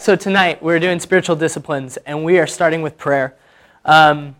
[0.00, 3.36] So tonight we're doing spiritual disciplines, and we are starting with prayer.
[3.84, 4.34] Um,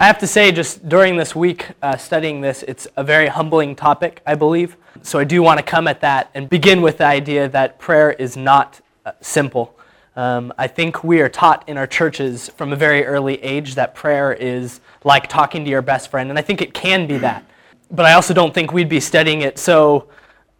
[0.00, 3.76] I have to say, just during this week uh, studying this, it's a very humbling
[3.76, 4.78] topic, I believe.
[5.02, 8.12] So I do want to come at that and begin with the idea that prayer
[8.12, 9.78] is not uh, simple.
[10.16, 13.94] Um, I think we are taught in our churches from a very early age that
[13.94, 17.44] prayer is like talking to your best friend, and I think it can be that.
[17.90, 20.08] But I also don't think we'd be studying it so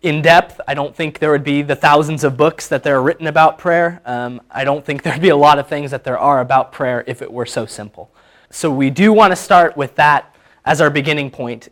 [0.05, 0.61] in depth.
[0.69, 3.59] I don't think there would be the thousands of books that there are written about
[3.59, 4.03] prayer.
[4.05, 7.03] Um, I don't think there'd be a lot of things that there are about prayer
[7.07, 8.11] if it were so simple.
[8.51, 11.71] So we do want to start with that as our beginning point.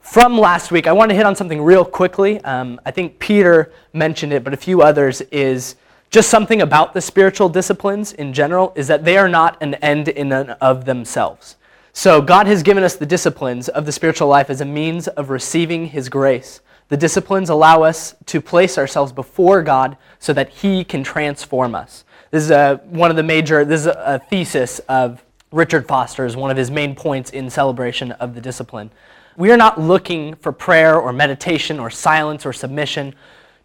[0.00, 2.40] From last week, I want to hit on something real quickly.
[2.40, 5.76] Um, I think Peter mentioned it, but a few others is
[6.10, 10.08] just something about the spiritual disciplines in general is that they are not an end
[10.08, 11.56] in and of themselves.
[11.92, 15.30] So God has given us the disciplines of the spiritual life as a means of
[15.30, 16.60] receiving his grace.
[16.88, 22.04] The disciplines allow us to place ourselves before God so that He can transform us.
[22.30, 26.50] This is a, one of the major, this is a, thesis of Richard Foster's, one
[26.50, 28.90] of his main points in celebration of the discipline.
[29.36, 33.14] We are not looking for prayer or meditation or silence or submission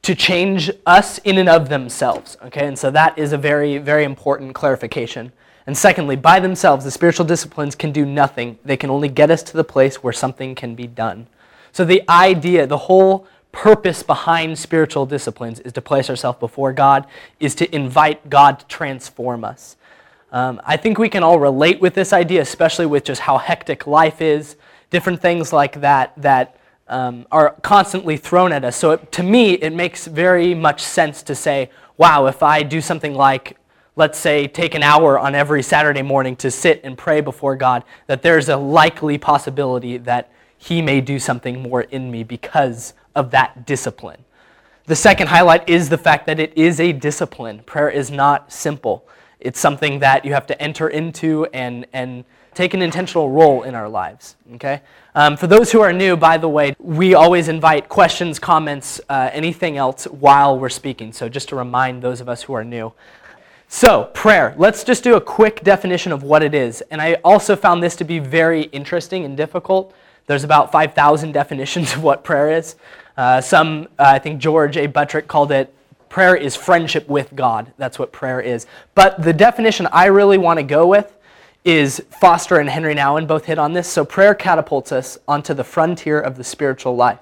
[0.03, 2.37] to change us in and of themselves.
[2.45, 5.33] Okay, and so that is a very, very important clarification.
[5.65, 8.59] And secondly, by themselves, the spiritual disciplines can do nothing.
[8.63, 11.27] They can only get us to the place where something can be done.
[11.73, 17.05] So the idea, the whole purpose behind spiritual disciplines is to place ourselves before God,
[17.39, 19.75] is to invite God to transform us.
[20.31, 23.85] Um, I think we can all relate with this idea, especially with just how hectic
[23.85, 24.55] life is,
[24.89, 26.57] different things like that that
[26.87, 28.75] um, are constantly thrown at us.
[28.75, 32.81] So it, to me, it makes very much sense to say, wow, if I do
[32.81, 33.57] something like,
[33.95, 37.83] let's say, take an hour on every Saturday morning to sit and pray before God,
[38.07, 40.31] that there's a likely possibility that
[40.63, 44.23] he may do something more in me because of that discipline.
[44.85, 47.59] The second highlight is the fact that it is a discipline.
[47.65, 49.05] Prayer is not simple.
[49.41, 53.75] It's something that you have to enter into and, and take an intentional role in
[53.75, 54.37] our lives.
[54.55, 54.81] Okay?
[55.15, 59.29] Um, for those who are new, by the way, we always invite questions, comments, uh,
[59.33, 61.11] anything else while we're speaking.
[61.11, 62.93] So just to remind those of us who are new.
[63.67, 64.55] So, prayer.
[64.57, 66.81] Let's just do a quick definition of what it is.
[66.89, 69.93] And I also found this to be very interesting and difficult
[70.27, 72.75] there's about 5,000 definitions of what prayer is.
[73.15, 74.87] Uh, some, uh, I think George A.
[74.87, 75.73] Buttrick called it
[76.13, 77.73] prayer is friendship with God.
[77.77, 78.67] That's what prayer is.
[78.93, 81.17] But the definition I really want to go with
[81.65, 83.87] is Foster and Henri Nouwen both hit on this.
[83.87, 87.17] So prayer catapults us onto the frontier of the spiritual life.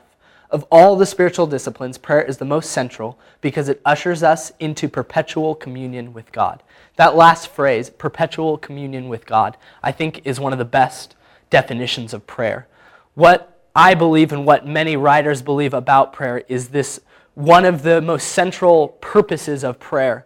[0.50, 4.90] Of all the spiritual disciplines, prayer is the most central because it ushers us into
[4.90, 6.62] perpetual communion with God.
[6.98, 11.16] That last phrase, perpetual communion with God, I think is one of the best
[11.50, 12.68] definitions of prayer.
[13.16, 17.00] What I believe and what many writers believe about prayer is this
[17.34, 20.26] one of the most central purposes of prayer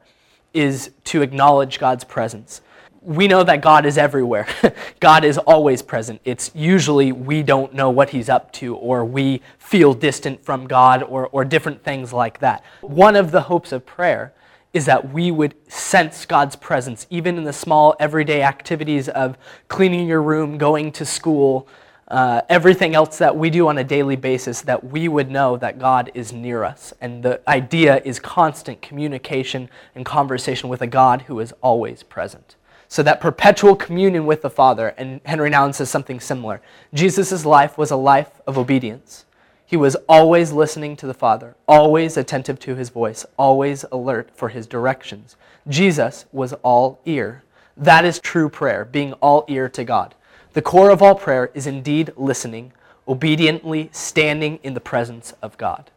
[0.53, 2.61] is to acknowledge God's presence.
[3.01, 4.47] We know that God is everywhere.
[4.99, 6.21] God is always present.
[6.25, 11.03] It's usually we don't know what He's up to, or we feel distant from God,
[11.03, 12.63] or, or different things like that.
[12.81, 14.33] One of the hopes of prayer
[14.73, 20.07] is that we would sense God's presence, even in the small everyday activities of cleaning
[20.07, 21.67] your room, going to school,
[22.15, 25.77] uh, everything else that we do on a daily basis, that we would know that
[25.77, 26.93] God is near us.
[27.01, 32.55] And the idea is constant communication and conversation with a God who is always present.
[32.87, 36.61] So that perpetual communion with the Father, and Henri Nouwen says something similar.
[36.93, 39.25] Jesus' life was a life of obedience.
[39.65, 44.47] He was always listening to the Father, always attentive to his voice, always alert for
[44.47, 45.35] his directions.
[45.67, 47.43] Jesus was all ear.
[47.75, 50.15] That is true prayer, being all ear to God.
[50.55, 52.71] The core of all prayer is indeed listening,
[53.09, 55.91] obediently standing in the presence of God.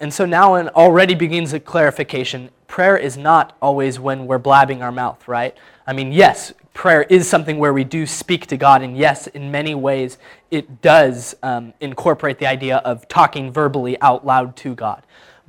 [0.00, 2.48] And so now it already begins a clarification.
[2.68, 5.54] Prayer is not always when we're blabbing our mouth, right?
[5.86, 9.50] I mean, yes, prayer is something where we do speak to God, and yes, in
[9.50, 10.16] many ways,
[10.50, 15.02] it does um, incorporate the idea of talking verbally out loud to God.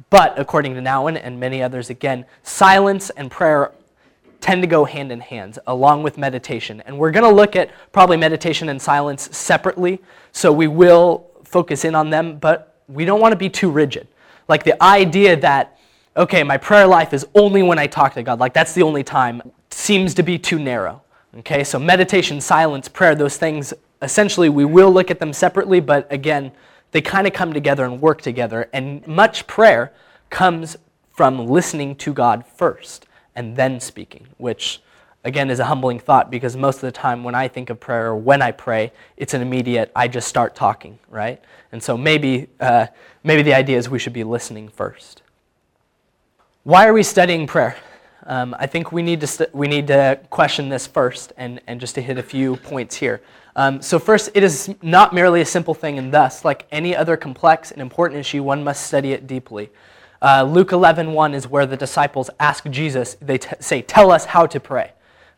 [0.10, 3.72] But according to Nouwen and many others, again, silence and prayer
[4.42, 6.82] tend to go hand in hand along with meditation.
[6.86, 10.00] And we're going to look at probably meditation and silence separately,
[10.32, 14.08] so we will focus in on them, but we don't want to be too rigid.
[14.48, 15.78] Like the idea that,
[16.16, 19.04] okay, my prayer life is only when I talk to God, like that's the only
[19.04, 19.42] time,
[19.72, 21.02] seems to be too narrow.
[21.40, 26.12] Okay, so meditation, silence, prayer, those things, essentially, we will look at them separately, but
[26.12, 26.52] again,
[26.92, 28.68] they kind of come together and work together.
[28.74, 29.94] And much prayer
[30.32, 30.76] comes
[31.12, 34.82] from listening to God first and then speaking, which
[35.24, 38.08] again is a humbling thought because most of the time when I think of prayer
[38.08, 41.42] or when I pray, it's an immediate, I just start talking, right?
[41.72, 42.88] And so maybe, uh,
[43.24, 45.22] maybe the idea is we should be listening first.
[46.64, 47.78] Why are we studying prayer?
[48.26, 51.80] Um, I think we need to st- we need to question this first, and, and
[51.80, 53.22] just to hit a few points here.
[53.56, 57.18] Um, so first, it is not merely a simple thing, and thus, like any other
[57.18, 59.72] complex and important issue, one must study it deeply.
[60.22, 64.26] Uh, Luke 11, 1 is where the disciples ask Jesus, they t- say, tell us
[64.26, 64.92] how to pray.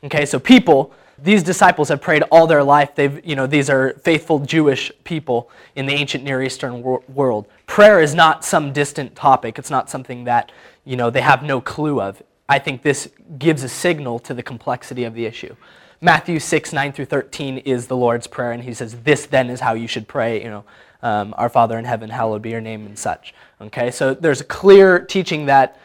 [0.03, 2.95] Okay, so people, these disciples have prayed all their life.
[2.95, 7.45] They've, you know, these are faithful Jewish people in the ancient Near Eastern wor- world.
[7.67, 9.59] Prayer is not some distant topic.
[9.59, 10.51] It's not something that,
[10.83, 12.23] you know, they have no clue of.
[12.49, 15.55] I think this gives a signal to the complexity of the issue.
[16.03, 19.59] Matthew 6, 9 through 13 is the Lord's Prayer, and he says, This then is
[19.59, 20.63] how you should pray, you know,
[21.01, 23.33] um, Our Father in heaven, hallowed be your name, and such.
[23.59, 25.79] Okay, so there's a clear teaching that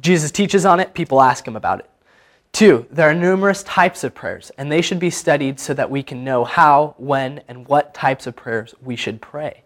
[0.00, 1.90] Jesus teaches on it, people ask him about it.
[2.52, 6.02] Two, there are numerous types of prayers, and they should be studied so that we
[6.02, 9.62] can know how, when, and what types of prayers we should pray.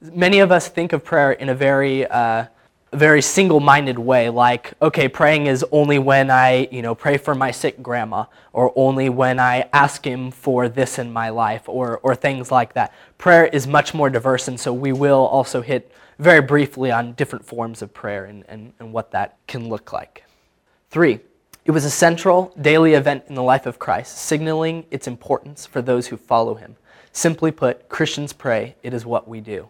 [0.00, 2.46] Many of us think of prayer in a very uh,
[2.94, 7.50] very single-minded way like okay praying is only when i you know pray for my
[7.50, 12.14] sick grandma or only when i ask him for this in my life or or
[12.14, 12.92] things like that.
[13.18, 17.44] Prayer is much more diverse and so we will also hit very briefly on different
[17.44, 20.24] forms of prayer and, and, and what that can look like.
[20.90, 21.20] Three
[21.64, 25.80] it was a central daily event in the life of christ signaling its importance for
[25.80, 26.76] those who follow him.
[27.12, 29.68] Simply put christians pray it is what we do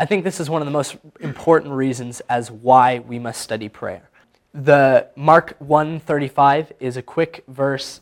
[0.00, 3.68] I think this is one of the most important reasons as why we must study
[3.68, 4.08] prayer.
[4.54, 8.00] The Mark 1:35 is a quick verse.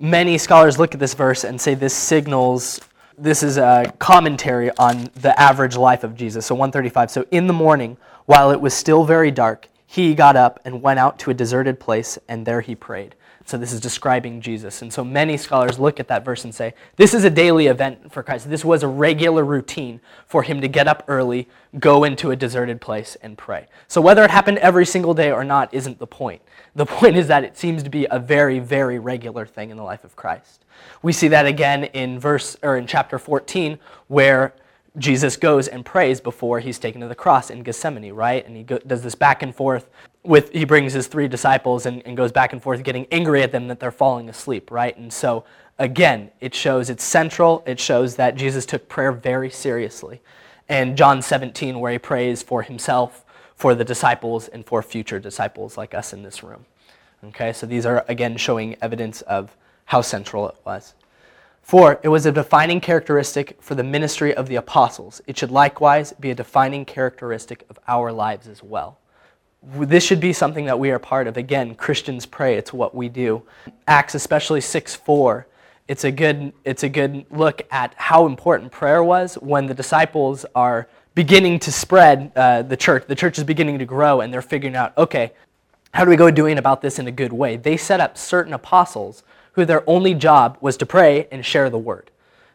[0.00, 2.80] Many scholars look at this verse and say this signals
[3.18, 6.46] this is a commentary on the average life of Jesus.
[6.46, 7.10] So 135.
[7.10, 7.96] So in the morning,
[8.26, 11.80] while it was still very dark, he got up and went out to a deserted
[11.80, 13.14] place and there he prayed.
[13.48, 14.82] So this is describing Jesus.
[14.82, 18.12] And so many scholars look at that verse and say, this is a daily event
[18.12, 18.50] for Christ.
[18.50, 21.48] This was a regular routine for him to get up early,
[21.78, 23.66] go into a deserted place, and pray.
[23.86, 26.42] So whether it happened every single day or not isn't the point.
[26.74, 29.82] The point is that it seems to be a very, very regular thing in the
[29.82, 30.66] life of Christ.
[31.00, 33.78] We see that again in verse or in chapter 14,
[34.08, 34.52] where
[34.98, 38.46] Jesus goes and prays before he's taken to the cross in Gethsemane, right?
[38.46, 39.88] And he go, does this back and forth
[40.28, 43.50] with, he brings his three disciples and, and goes back and forth, getting angry at
[43.50, 44.96] them that they're falling asleep, right?
[44.96, 45.44] And so,
[45.78, 47.62] again, it shows it's central.
[47.66, 50.20] It shows that Jesus took prayer very seriously.
[50.68, 53.24] And John 17, where he prays for himself,
[53.56, 56.66] for the disciples, and for future disciples like us in this room.
[57.24, 60.94] Okay, so these are, again, showing evidence of how central it was.
[61.62, 65.20] For it was a defining characteristic for the ministry of the apostles.
[65.26, 68.97] It should likewise be a defining characteristic of our lives as well.
[69.62, 71.36] This should be something that we are part of.
[71.36, 73.42] Again, Christians pray, it's what we do.
[73.86, 75.46] Acts, especially 6 4,
[75.88, 80.46] it's a good, it's a good look at how important prayer was when the disciples
[80.54, 83.06] are beginning to spread uh, the church.
[83.08, 85.32] The church is beginning to grow, and they're figuring out, okay,
[85.92, 87.56] how do we go doing about this in a good way?
[87.56, 91.78] They set up certain apostles who their only job was to pray and share the
[91.78, 92.10] word.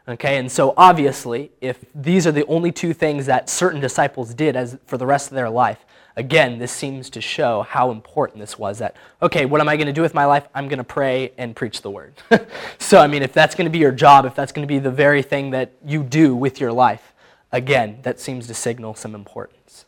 [0.07, 4.55] Okay, and so obviously, if these are the only two things that certain disciples did
[4.55, 5.85] as for the rest of their life,
[6.15, 9.88] again, this seems to show how important this was that, okay, what am I going
[9.88, 10.48] to do with my life?
[10.54, 12.13] I'm going to pray and preach the word.
[12.77, 14.80] so, I mean, if that's going to be your job, if that's going to be
[14.80, 17.13] the very thing that you do with your life,
[17.51, 19.86] again, that seems to signal some importance.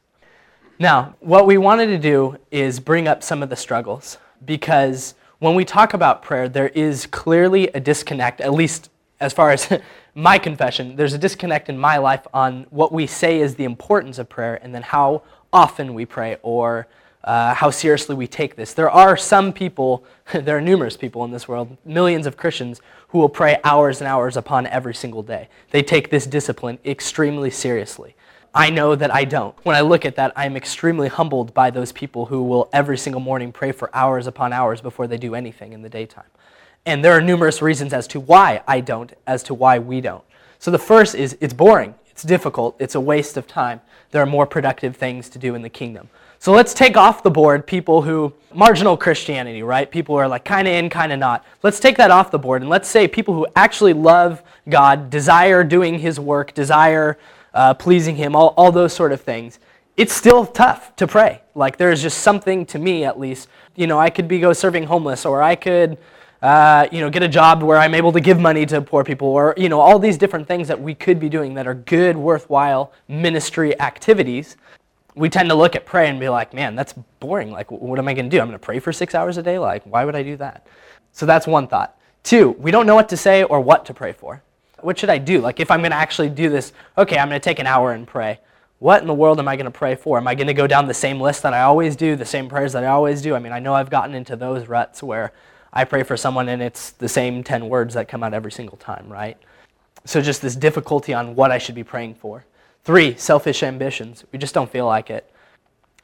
[0.78, 5.56] Now, what we wanted to do is bring up some of the struggles because when
[5.56, 8.90] we talk about prayer, there is clearly a disconnect, at least
[9.20, 9.70] as far as
[10.16, 14.18] my confession, there's a disconnect in my life on what we say is the importance
[14.18, 15.24] of prayer and then how
[15.56, 16.86] often we pray or
[17.24, 18.74] uh, how seriously we take this.
[18.74, 23.20] There are some people, there are numerous people in this world, millions of Christians, who
[23.20, 25.48] will pray hours and hours upon every single day.
[25.72, 28.16] They take this discipline extremely seriously.
[28.54, 29.56] I know that I don't.
[29.66, 33.22] When I look at that, I'm extremely humbled by those people who will every single
[33.22, 36.30] morning pray for hours upon hours before they do anything in the daytime.
[36.86, 40.24] And there are numerous reasons as to why I don't, as to why we don't.
[40.60, 43.82] So the first is it's boring, it's difficult, it's a waste of time.
[44.12, 46.08] There are more productive things to do in the kingdom.
[46.40, 49.92] So let's take off the board people who, marginal Christianity, right?
[49.92, 51.44] People who are like kind of in, kind of not.
[51.62, 55.62] Let's take that off the board and let's say people who actually love God, desire
[55.62, 57.18] doing His work, desire
[57.54, 59.60] uh, pleasing Him, all, all those sort of things,
[59.98, 61.42] it's still tough to pray.
[61.54, 63.50] Like there's just something to me, at least.
[63.76, 65.98] You know, I could be go serving homeless, or I could,
[66.42, 69.28] uh, you know, get a job where I'm able to give money to poor people,
[69.28, 72.16] or you know, all these different things that we could be doing that are good,
[72.16, 74.58] worthwhile ministry activities.
[75.16, 77.52] We tend to look at prayer and be like, man, that's boring.
[77.52, 78.42] Like, what am I going to do?
[78.42, 79.58] I'm going to pray for six hours a day?
[79.58, 80.68] Like, why would I do that?
[81.14, 81.98] So that's one thought.
[82.24, 84.42] Two, we don't know what to say or what to pray for
[84.86, 85.42] what should I do?
[85.42, 87.92] Like, if I'm going to actually do this, okay, I'm going to take an hour
[87.92, 88.40] and pray.
[88.80, 90.18] what in the world am I going to pray for?
[90.18, 92.48] Am I going to go down the same list that I always do, the same
[92.48, 93.34] prayers that I always do?
[93.34, 95.32] I mean, I know I've gotten into those ruts where
[95.76, 98.78] I pray for someone and it's the same 10 words that come out every single
[98.78, 99.38] time, right?
[100.06, 102.46] So just this difficulty on what I should be praying for.
[102.86, 104.24] Three, selfish ambitions.
[104.32, 105.30] We just don't feel like it.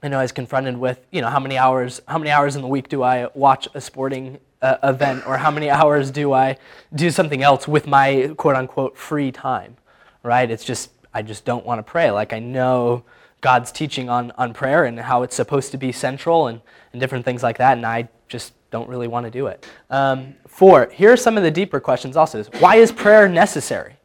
[0.04, 2.63] I know I was confronted with, you know, how many hours, how many hours in
[2.63, 6.58] the week do I watch a sporting uh, event, or how many hours do I
[6.94, 9.78] do something else with my quote unquote free time,
[10.24, 10.50] right?
[10.50, 12.10] It's just I just don't want to pray.
[12.10, 13.04] Like I know
[13.41, 16.62] God's teaching on on prayer and how it's supposed to be central and
[16.93, 19.67] and different things like that, and I just don't really want to do it.
[19.89, 22.15] Um, four, here are some of the deeper questions.
[22.15, 23.98] Also, is why is prayer necessary?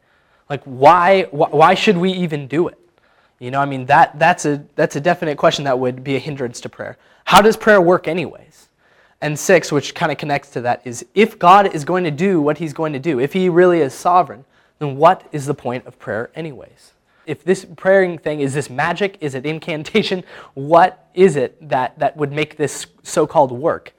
[0.49, 2.77] Like why wh- why should we even do it?
[3.39, 6.19] You know, I mean, that, that's, a, that's a definite question that would be a
[6.19, 6.97] hindrance to prayer.
[7.25, 8.69] How does prayer work, anyways?
[9.21, 12.41] And six, which kind of connects to that, is if God is going to do
[12.41, 14.45] what he's going to do, if he really is sovereign,
[14.79, 16.93] then what is the point of prayer, anyways?
[17.27, 20.23] If this praying thing is this magic, is it incantation?
[20.53, 23.93] What is it that, that would make this so called work?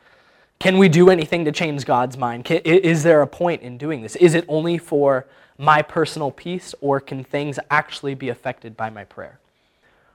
[0.59, 2.45] Can we do anything to change God's mind?
[2.45, 4.17] Can, is there a point in doing this?
[4.17, 5.27] Is it only for
[5.59, 9.39] my personal peace, or can things actually be affected by my prayer?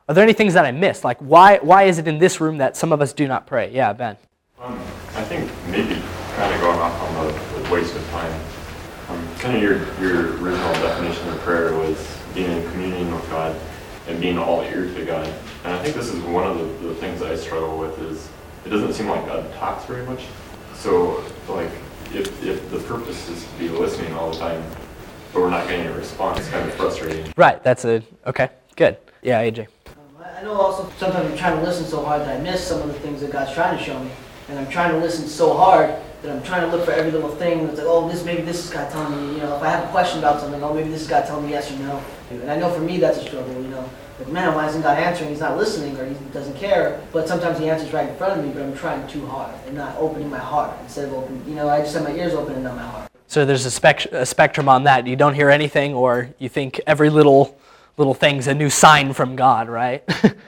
[0.07, 1.03] Are there any things that I missed?
[1.03, 3.71] Like, why, why is it in this room that some of us do not pray?
[3.71, 4.17] Yeah, Ben.
[4.59, 4.77] Um,
[5.15, 6.01] I think maybe
[6.35, 8.41] kind of going off on the, the waste of time.
[9.09, 13.59] Um, kind of your, your original definition of prayer was being in communion with God
[14.07, 15.27] and being all ear to God.
[15.63, 18.29] And I think this is one of the, the things I struggle with is
[18.65, 20.25] it doesn't seem like God talks very much.
[20.75, 21.69] So, like,
[22.13, 24.63] if, if the purpose is to be listening all the time,
[25.31, 26.39] but we're not getting a response.
[26.39, 27.31] It's kind of frustrating.
[27.35, 27.63] Right.
[27.63, 28.49] That's a okay.
[28.75, 28.97] Good.
[29.21, 29.67] Yeah, AJ.
[29.87, 32.81] Um, I know also sometimes I'm trying to listen so hard that I miss some
[32.81, 34.11] of the things that God's trying to show me,
[34.49, 37.29] and I'm trying to listen so hard that I'm trying to look for every little
[37.29, 39.35] thing that's like, oh, this maybe this is God telling me.
[39.35, 41.45] You know, if I have a question about something, oh, maybe this is God telling
[41.45, 42.01] me yes or no.
[42.31, 43.53] And I know for me that's a struggle.
[43.61, 43.89] You know,
[44.19, 45.29] like man, why isn't God answering?
[45.29, 47.01] He's not listening or he doesn't care.
[47.11, 49.75] But sometimes He answers right in front of me, but I'm trying too hard and
[49.75, 51.43] not opening my heart instead of opening.
[51.47, 53.11] You know, I just have my ears open and not my heart.
[53.27, 55.07] So there's a, spec- a spectrum on that.
[55.07, 57.57] You don't hear anything, or you think every little
[57.97, 60.03] little thing's a new sign from God, right?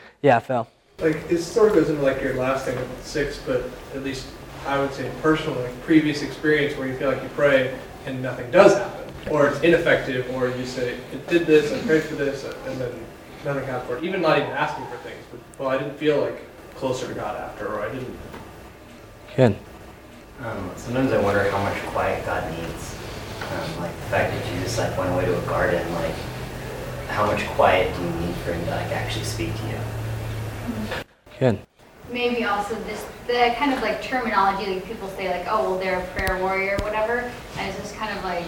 [0.22, 0.67] yeah, Phil.
[1.00, 4.27] Like it sort of goes into like your last thing with six, but at least
[4.66, 8.50] I would say personal, like previous experience where you feel like you pray and nothing
[8.52, 12.44] does happen, or it's ineffective, or you say it did this, I prayed for this,
[12.44, 12.92] and then
[13.44, 14.04] nothing happened for it.
[14.04, 16.42] Even not even asking for things, but well, I didn't feel like
[16.76, 18.18] closer to God after, or I didn't.
[19.36, 19.56] Good.
[20.42, 22.96] Um, sometimes I wonder how much quiet God needs.
[23.52, 26.16] Um, like the fact that Jesus like went away to a garden, like
[27.10, 29.78] how much quiet do you need for him to like actually speak to you?
[31.40, 31.60] Good.
[32.12, 36.00] Maybe also this the kind of like terminology like people say like oh well they're
[36.00, 38.46] a prayer warrior or whatever and it's just kind of like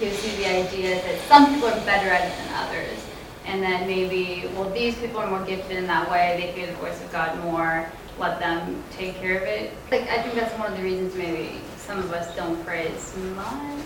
[0.00, 3.06] gives you the idea that some people are better at it than others
[3.44, 6.72] and then maybe well these people are more gifted in that way they hear the
[6.78, 7.86] voice of God more
[8.18, 9.72] let them take care of it.
[9.90, 13.16] Like I think that's one of the reasons maybe some of us don't pray as
[13.16, 13.84] much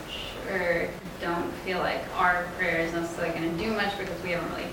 [0.51, 0.89] or
[1.21, 4.69] don't feel like our prayer is necessarily going to do much because we haven't really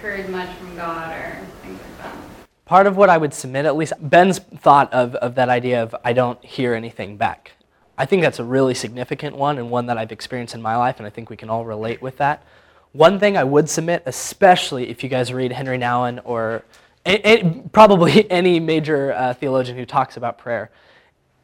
[0.00, 2.39] heard much from God or things like that.
[2.70, 5.92] Part of what I would submit, at least Ben's thought of, of that idea of
[6.04, 7.50] I don't hear anything back.
[7.98, 10.98] I think that's a really significant one and one that I've experienced in my life,
[10.98, 12.44] and I think we can all relate with that.
[12.92, 16.62] One thing I would submit, especially if you guys read Henri Nouwen or
[17.72, 20.70] probably any major uh, theologian who talks about prayer.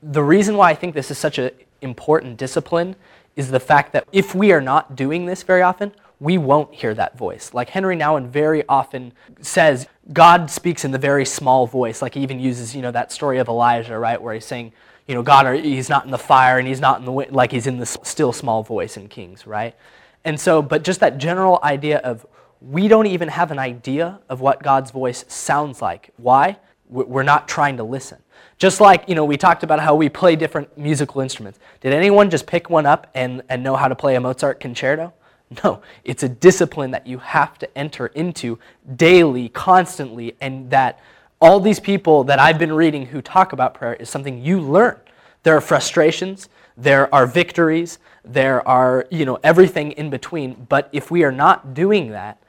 [0.04, 1.50] The reason why I think this is such an
[1.82, 2.94] important discipline
[3.34, 6.94] is the fact that if we are not doing this very often, we won't hear
[6.94, 7.52] that voice.
[7.52, 12.00] Like Henri Nouwen very often says, God speaks in the very small voice.
[12.00, 14.72] Like he even uses, you know, that story of Elijah, right, where he's saying,
[15.06, 17.52] you know, God, he's not in the fire and he's not in the wind, like
[17.52, 19.74] he's in the still small voice in Kings, right?
[20.24, 22.26] And so, but just that general idea of
[22.60, 26.10] we don't even have an idea of what God's voice sounds like.
[26.16, 26.58] Why?
[26.88, 28.18] We're not trying to listen.
[28.58, 31.58] Just like, you know, we talked about how we play different musical instruments.
[31.80, 35.12] Did anyone just pick one up and, and know how to play a Mozart concerto?
[35.64, 38.58] No, it's a discipline that you have to enter into
[38.96, 41.00] daily, constantly, and that
[41.40, 44.98] all these people that I've been reading who talk about prayer is something you learn.
[45.42, 51.10] There are frustrations, there are victories, there are, you know, everything in between, but if
[51.10, 52.42] we are not doing that,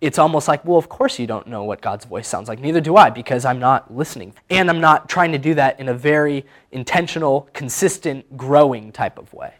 [0.00, 2.58] it's almost like, well, of course you don't know what God's voice sounds like.
[2.58, 4.32] Neither do I, because I'm not listening.
[4.48, 9.30] And I'm not trying to do that in a very intentional, consistent, growing type of
[9.34, 9.52] way.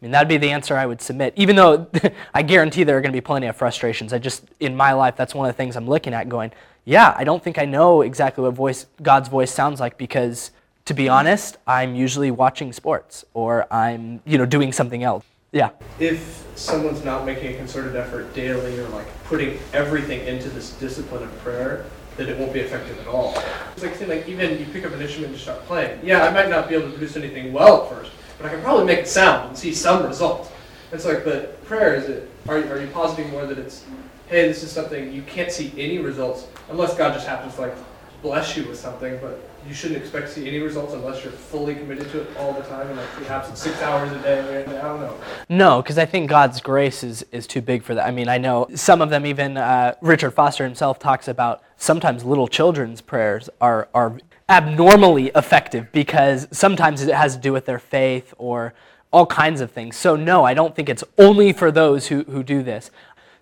[0.00, 1.88] I mean, that'd be the answer I would submit, even though
[2.34, 4.12] I guarantee there are going to be plenty of frustrations.
[4.12, 6.52] I just, in my life, that's one of the things I'm looking at going,
[6.84, 10.52] yeah, I don't think I know exactly what voice, God's voice sounds like because,
[10.84, 15.24] to be honest, I'm usually watching sports or I'm, you know, doing something else.
[15.50, 15.70] Yeah.
[15.98, 21.22] if someone's not making a concerted effort daily or like putting everything into this discipline
[21.22, 21.86] of prayer,
[22.18, 23.34] then it won't be effective at all.
[23.72, 26.00] It's like saying like even you pick up an instrument and start playing.
[26.02, 28.62] Yeah, I might not be able to produce anything well at first, but I can
[28.62, 30.50] probably make it sound and see some result.
[30.92, 32.30] It's like, but prayer is it?
[32.48, 33.84] Are are you positing more that it's,
[34.28, 37.74] hey, this is something you can't see any results unless God just happens to like
[38.22, 41.74] bless you with something, but you shouldn't expect to see any results unless you're fully
[41.74, 44.64] committed to it all the time and like perhaps it's six hours a day.
[44.64, 45.16] I don't know.
[45.48, 48.06] No, because I think God's grace is, is too big for that.
[48.06, 52.24] I mean, I know some of them, even uh, Richard Foster himself talks about sometimes
[52.24, 54.18] little children's prayers are, are
[54.48, 58.74] abnormally effective because sometimes it has to do with their faith or
[59.12, 59.96] all kinds of things.
[59.96, 62.90] So, no, I don't think it's only for those who, who do this.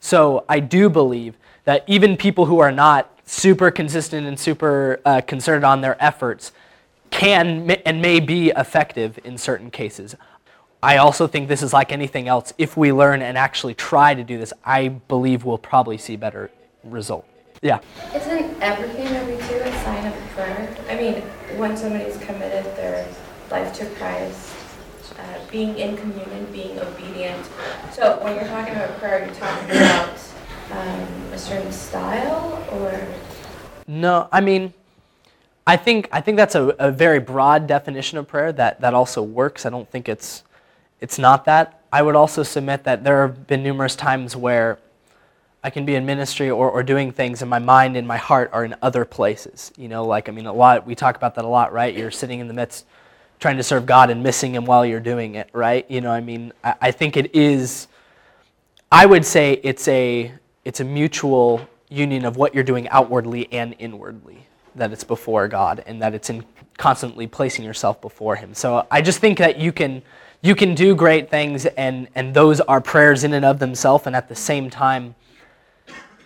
[0.01, 5.21] So, I do believe that even people who are not super consistent and super uh,
[5.21, 6.53] concerted on their efforts
[7.11, 10.15] can and may be effective in certain cases.
[10.83, 12.53] I also think this is like anything else.
[12.59, 16.51] If we learn and actually try to do this, I believe we'll probably see better
[16.85, 17.27] result.
[17.63, 17.81] Yeah.
[18.15, 20.77] Isn't everything that we do a sign of prayer?
[20.89, 21.15] I mean,
[21.59, 23.07] when somebody's committed their
[23.51, 24.55] life to Christ,
[25.19, 27.47] uh, being in communion, being obedient.
[27.93, 30.19] So when you're talking about prayer, you're talking about
[30.73, 33.07] um, a certain style or?
[33.87, 34.75] No, I mean,
[35.67, 39.23] I think I think that's a, a very broad definition of prayer that, that also
[39.23, 39.65] works.
[39.65, 40.43] I don't think it's
[41.01, 41.81] it's not that.
[41.93, 44.79] I would also submit that there have been numerous times where
[45.67, 48.51] I can be in ministry or, or doing things and my mind and my heart
[48.53, 49.73] are in other places.
[49.77, 51.93] You know, like I mean a lot we talk about that a lot, right?
[51.93, 52.87] You're sitting in the midst
[53.41, 55.85] trying to serve God and missing him while you're doing it, right?
[55.91, 57.89] You know, I mean I, I think it is
[58.93, 60.33] I would say it's a
[60.65, 64.47] it's a mutual union of what you're doing outwardly and inwardly,
[64.77, 66.45] that it's before God and that it's in
[66.79, 68.55] constantly placing yourself before Him.
[68.55, 70.03] So I just think that you can
[70.43, 74.15] you can do great things and and those are prayers in and of themselves, and
[74.15, 75.17] at the same time.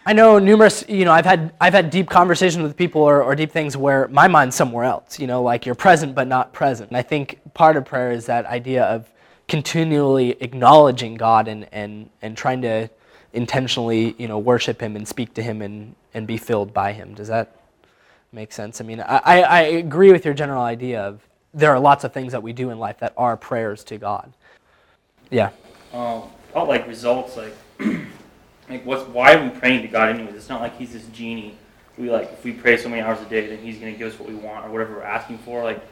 [0.07, 3.35] I know numerous, you know, I've had, I've had deep conversations with people or, or
[3.35, 6.91] deep things where my mind's somewhere else, you know, like you're present but not present.
[6.91, 9.11] And I think part of prayer is that idea of
[9.47, 12.89] continually acknowledging God and, and, and trying to
[13.33, 17.15] intentionally, you know, worship Him and speak to Him and, and be filled by Him.
[17.15, 17.55] Does that
[18.33, 18.81] make sense?
[18.81, 21.21] I mean, I, I agree with your general idea of
[21.53, 24.33] there are lots of things that we do in life that are prayers to God.
[25.31, 25.51] Yeah.
[25.93, 27.55] Um, about like results, like,
[28.71, 30.35] like what's why are we praying to God anyways?
[30.35, 31.57] It's not like He's this genie.
[31.99, 34.19] We like if we pray so many hours a day, then He's gonna give us
[34.19, 35.65] what we want or whatever we're asking for.
[35.65, 35.83] Like,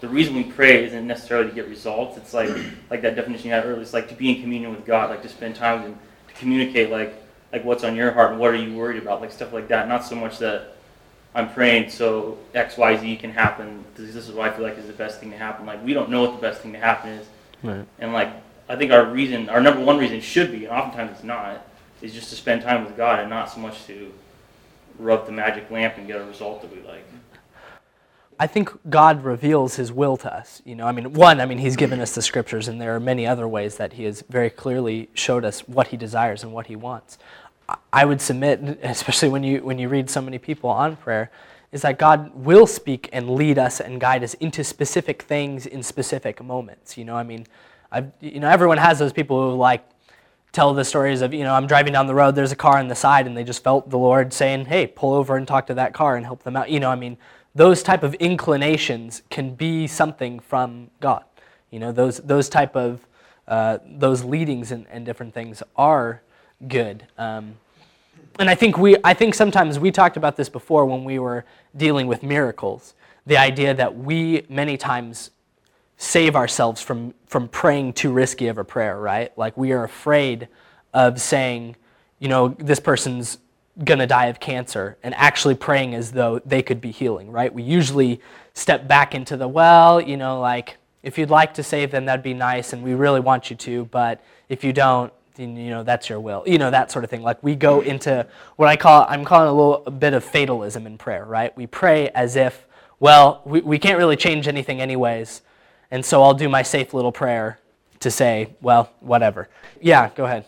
[0.00, 2.16] the reason we pray isn't necessarily to get results.
[2.16, 2.48] It's like
[2.90, 3.82] like that definition you had earlier.
[3.82, 6.34] It's like to be in communion with God, like to spend time with Him to
[6.34, 7.14] communicate like
[7.52, 9.88] like what's on your heart and what are you worried about, like stuff like that.
[9.88, 10.76] Not so much that
[11.34, 13.84] I'm praying so X Y Z can happen.
[13.96, 15.66] This, this is what I feel like is the best thing to happen.
[15.66, 17.26] Like we don't know what the best thing to happen is,
[17.62, 17.84] right.
[17.98, 18.32] and like
[18.68, 21.66] I think our reason, our number one reason should be, and oftentimes it's not,
[22.02, 24.12] is just to spend time with God and not so much to
[24.98, 27.04] rub the magic lamp and get a result that we like.
[28.38, 30.62] I think God reveals his will to us.
[30.64, 33.00] You know, I mean, one, I mean, he's given us the scriptures, and there are
[33.00, 36.66] many other ways that he has very clearly showed us what he desires and what
[36.66, 37.18] he wants.
[37.92, 41.30] I would submit, especially when you, when you read so many people on prayer,
[41.70, 45.82] is that God will speak and lead us and guide us into specific things in
[45.82, 46.98] specific moments.
[46.98, 47.46] You know, I mean,
[47.90, 49.84] I've, you know, everyone has those people who like
[50.52, 52.88] tell the stories of, you know, I'm driving down the road, there's a car on
[52.88, 55.74] the side, and they just felt the Lord saying, hey, pull over and talk to
[55.74, 56.70] that car and help them out.
[56.70, 57.16] You know, I mean,
[57.54, 61.24] those type of inclinations can be something from God.
[61.70, 63.06] You know, those, those type of,
[63.48, 66.22] uh, those leadings and, and different things are
[66.68, 67.06] good.
[67.16, 67.54] Um,
[68.38, 71.44] and I think, we, I think sometimes we talked about this before when we were
[71.76, 72.94] dealing with miracles.
[73.26, 75.30] The idea that we many times
[75.96, 79.36] save ourselves from, from praying too risky of a prayer, right?
[79.38, 80.48] Like we are afraid
[80.92, 81.76] of saying,
[82.18, 83.38] you know, this person's
[83.84, 87.52] going to die of cancer and actually praying as though they could be healing, right?
[87.52, 88.20] We usually
[88.54, 92.22] step back into the, well, you know, like, if you'd like to save them, that'd
[92.22, 95.82] be nice, and we really want you to, but if you don't, then, you know,
[95.82, 96.44] that's your will.
[96.46, 97.22] You know, that sort of thing.
[97.22, 98.26] Like, we go into
[98.56, 101.56] what I call, I'm calling a little a bit of fatalism in prayer, right?
[101.56, 102.66] We pray as if,
[103.00, 105.42] well, we, we can't really change anything anyways,
[105.92, 107.58] and so I'll do my safe little prayer
[108.00, 109.48] to say, well, whatever.
[109.80, 110.46] Yeah, go ahead.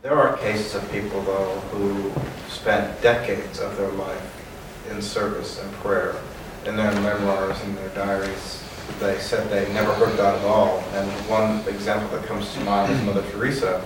[0.00, 2.10] There are cases of people, though, who
[2.48, 6.16] spent decades of their life in service and prayer.
[6.64, 8.64] In their memoirs and their diaries,
[8.98, 10.78] they said they never heard God at all.
[10.94, 13.80] And one example that comes to mind is Mother Teresa,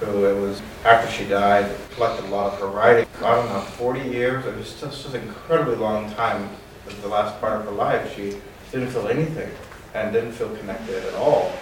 [0.00, 3.06] who it was after she died, collected a lot of her writing.
[3.24, 4.44] I don't know, 40 years.
[4.44, 6.50] It was just, just an incredibly long time.
[7.00, 8.36] The last part of her life, she
[8.70, 9.50] didn't feel anything
[9.94, 11.52] and didn't feel connected at all.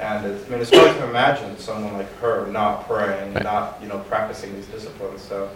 [0.00, 3.88] And it's, I mean, it's hard to imagine someone like her not praying, not, you
[3.88, 5.22] know, practicing these disciplines.
[5.22, 5.50] So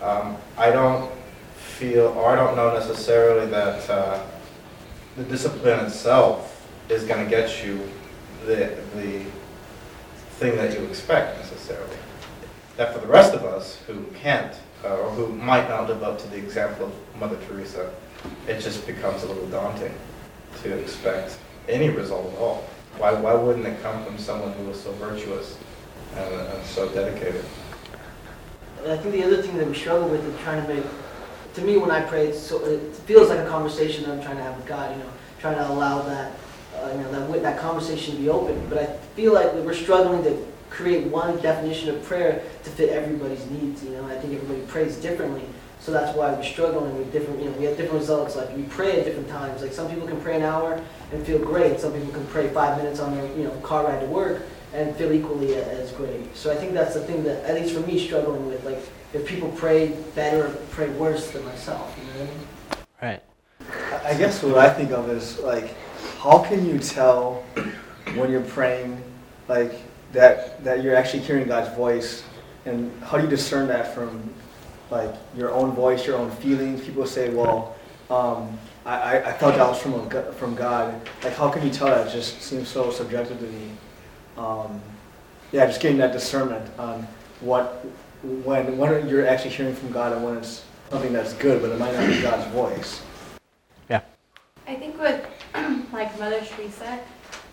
[0.00, 1.10] um, I don't
[1.56, 4.24] feel, or I don't know necessarily that uh,
[5.16, 7.80] the discipline itself is going to get you
[8.44, 9.24] the, the
[10.38, 11.96] thing that you expect necessarily.
[12.76, 14.54] That for the rest of us who can't,
[14.84, 17.90] uh, or who might not live up to the example of Mother Teresa,
[18.46, 19.94] it just becomes a little daunting
[20.62, 21.38] to expect
[21.68, 22.64] any result at all.
[22.98, 25.58] Why, why wouldn't it come from someone who was so virtuous
[26.16, 27.44] and, and so dedicated?
[28.86, 30.84] I think the other thing that we struggle with is trying to make,
[31.54, 34.42] to me, when I pray, so, it feels like a conversation that I'm trying to
[34.42, 36.32] have with God, you know, trying to allow that,
[36.76, 38.64] uh, you know, that, that conversation to be open.
[38.68, 43.44] But I feel like we're struggling to create one definition of prayer to fit everybody's
[43.50, 45.42] needs, you know, I think everybody prays differently.
[45.86, 48.64] So that's why we're struggling with different, you know, we have different results, like we
[48.64, 49.62] pray at different times.
[49.62, 52.76] Like some people can pray an hour and feel great, some people can pray five
[52.76, 54.42] minutes on their, you know, car ride to work
[54.74, 56.36] and feel equally as great.
[56.36, 58.80] So I think that's the thing that, at least for me, struggling with, like,
[59.12, 62.30] if people pray better or pray worse than myself, you know what
[63.00, 63.20] I mean?
[63.20, 63.22] Right.
[64.04, 65.74] I I guess what I think of is like,
[66.18, 67.44] how can you tell
[68.14, 69.02] when you're praying,
[69.46, 69.74] like
[70.12, 72.24] that that you're actually hearing God's voice,
[72.64, 74.32] and how do you discern that from
[74.90, 76.84] like your own voice, your own feelings?
[76.84, 77.76] People say, well,
[78.10, 81.00] um, I, I- I felt that was from a, from God.
[81.22, 82.06] Like, how can you tell that?
[82.06, 83.70] It just seems so subjective to me.
[84.36, 84.80] Um,
[85.52, 87.06] yeah, just getting that discernment on
[87.40, 87.84] what
[88.22, 91.78] when when you're actually hearing from God and when it's something that's good, but it
[91.78, 93.02] might not be God's voice.
[93.88, 94.00] Yeah.
[94.66, 95.24] I think with
[95.92, 97.00] like Mother Teresa,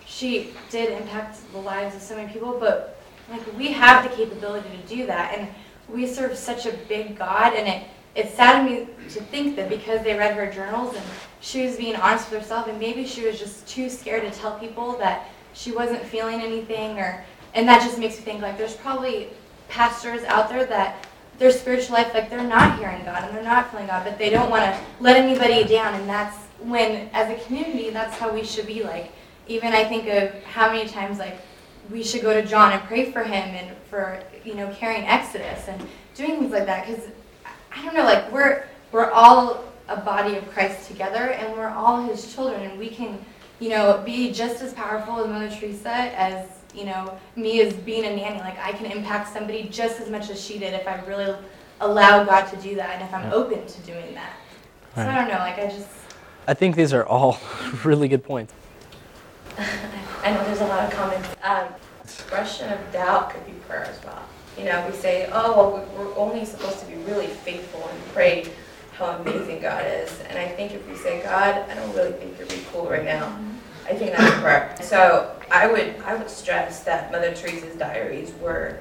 [0.06, 4.70] she did impact the lives of so many people, but like we have the capability
[4.70, 5.48] to do that, and
[5.90, 10.04] we serve such a big God, and it it saddened me to think that because
[10.04, 11.04] they read her journals and
[11.42, 14.60] she was being honest with herself, and maybe she was just too scared to tell
[14.60, 18.76] people that she wasn't feeling anything, or and that just makes me think like there's
[18.76, 19.30] probably
[19.70, 21.08] pastors out there that
[21.40, 24.30] their spiritual life like they're not hearing God and they're not feeling God, but they
[24.30, 28.44] don't want to let anybody down, and that's when as a community that's how we
[28.44, 29.12] should be like
[29.48, 31.38] even i think of how many times like
[31.94, 35.68] we should go to john and pray for him and for you know carrying exodus
[35.68, 35.80] and
[36.16, 37.04] doing things like that because
[37.72, 42.02] i don't know like we're we're all a body of christ together and we're all
[42.04, 43.24] his children and we can
[43.60, 48.04] you know be just as powerful as mother teresa as you know me as being
[48.06, 51.00] a nanny like i can impact somebody just as much as she did if i
[51.06, 51.36] really
[51.82, 53.34] allow god to do that and if i'm Yeah.
[53.34, 54.34] open to doing that
[54.96, 55.88] so i don't know like i just
[56.46, 57.40] I think these are all
[57.86, 58.54] really good points.
[59.58, 61.30] I know there's a lot of comments.
[61.42, 61.68] Um,
[62.34, 64.24] expression of doubt could be prayer as well.
[64.58, 68.14] You know, we say, oh, well, we- we're only supposed to be really faithful and
[68.14, 68.48] pray
[68.98, 70.12] how amazing God is.
[70.30, 73.04] And I think if we say, God, I don't really think you're really cool right
[73.04, 73.36] now,
[73.88, 74.76] I think that's prayer.
[74.82, 78.78] So I would, I would stress that Mother Teresa's diaries were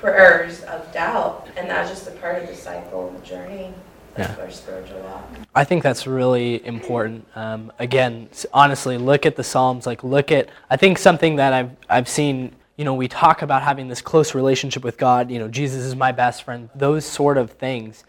[0.00, 3.74] prayers of doubt, and that's just a part of the cycle and the journey
[4.16, 4.32] Yeah.
[4.32, 5.24] of our spiritual walk.
[5.54, 7.26] I think that's really important.
[7.34, 9.86] Um, again, honestly, look at the Psalms.
[9.86, 10.48] Like, look at.
[10.70, 12.52] I think something that I've I've seen.
[12.78, 15.32] You know, we talk about having this close relationship with God.
[15.32, 16.70] You know, Jesus is my best friend.
[16.76, 18.04] Those sort of things.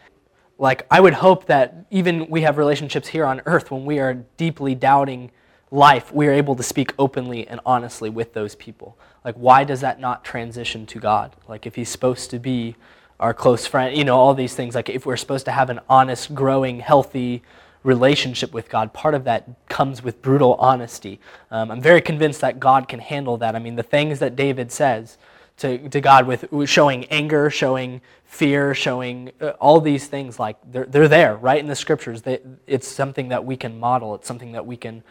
[0.59, 4.13] Like, I would hope that even we have relationships here on earth when we are
[4.37, 5.31] deeply doubting
[5.71, 8.95] life, we are able to speak openly and honestly with those people.
[9.25, 11.35] Like, why does that not transition to God?
[11.47, 12.75] Like, if He's supposed to be
[13.19, 14.75] our close friend, you know, all these things.
[14.75, 17.41] Like, if we're supposed to have an honest, growing, healthy
[17.83, 21.19] relationship with God, part of that comes with brutal honesty.
[21.49, 23.55] Um, I'm very convinced that God can handle that.
[23.55, 25.17] I mean, the things that David says
[25.57, 30.85] to, to God with showing anger, showing fear, showing uh, all these things, like they're,
[30.85, 32.21] they're there, right in the scriptures.
[32.21, 35.03] They, it's something that we can model, it's something that we can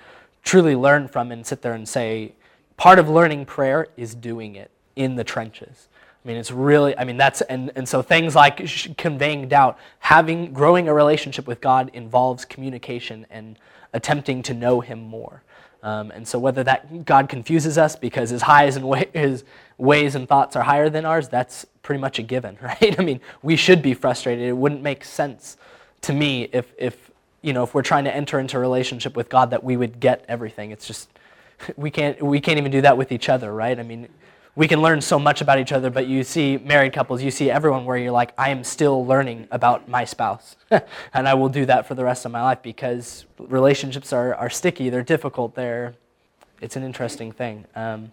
[0.44, 2.34] truly learn from and sit there and say,
[2.76, 5.87] part of learning prayer is doing it in the trenches.
[6.28, 9.78] I mean, it's really, I mean, that's, and, and so things like sh- conveying doubt,
[10.00, 13.58] having, growing a relationship with God involves communication and
[13.94, 15.42] attempting to know Him more.
[15.82, 19.44] Um, and so whether that God confuses us because His highs and His
[19.78, 23.00] ways and thoughts are higher than ours, that's pretty much a given, right?
[23.00, 24.46] I mean, we should be frustrated.
[24.46, 25.56] It wouldn't make sense
[26.02, 27.10] to me if, if,
[27.40, 29.98] you know, if we're trying to enter into a relationship with God that we would
[29.98, 30.72] get everything.
[30.72, 31.08] It's just,
[31.78, 33.80] we can't, we can't even do that with each other, right?
[33.80, 34.08] I mean,
[34.58, 37.48] we can learn so much about each other, but you see married couples, you see
[37.48, 40.56] everyone where you're like, I am still learning about my spouse.
[41.14, 44.50] and I will do that for the rest of my life because relationships are, are
[44.50, 45.94] sticky, they're difficult, they're,
[46.60, 47.66] it's an interesting thing.
[47.76, 48.10] Um,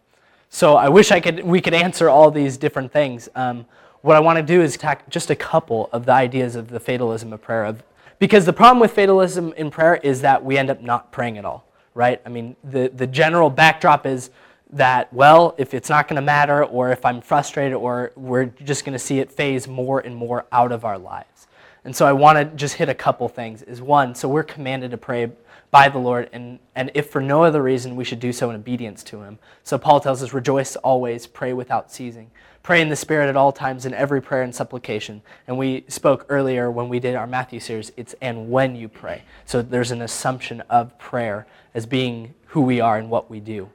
[0.52, 3.28] so I wish I could, we could answer all these different things.
[3.34, 3.66] Um,
[4.02, 6.80] what I want to do is attack just a couple of the ideas of the
[6.80, 7.66] fatalism of prayer.
[7.66, 7.82] Of,
[8.20, 11.44] because the problem with fatalism in prayer is that we end up not praying at
[11.44, 12.22] all, right?
[12.24, 14.30] I mean, the, the general backdrop is
[14.72, 18.86] that, well, if it's not going to matter, or if I'm frustrated, or we're just
[18.86, 21.48] going to see it phase more and more out of our lives.
[21.84, 23.62] And so I want to just hit a couple things.
[23.62, 25.32] Is one, so we're commanded to pray
[25.72, 28.56] by the Lord, and, and if for no other reason, we should do so in
[28.56, 29.40] obedience to Him.
[29.64, 32.32] So Paul tells us, rejoice always, pray without ceasing.
[32.64, 35.22] Pray in the Spirit at all times in every prayer and supplication.
[35.48, 39.24] And we spoke earlier when we did our Matthew series, it's and when you pray.
[39.46, 43.70] So there's an assumption of prayer as being who we are and what we do.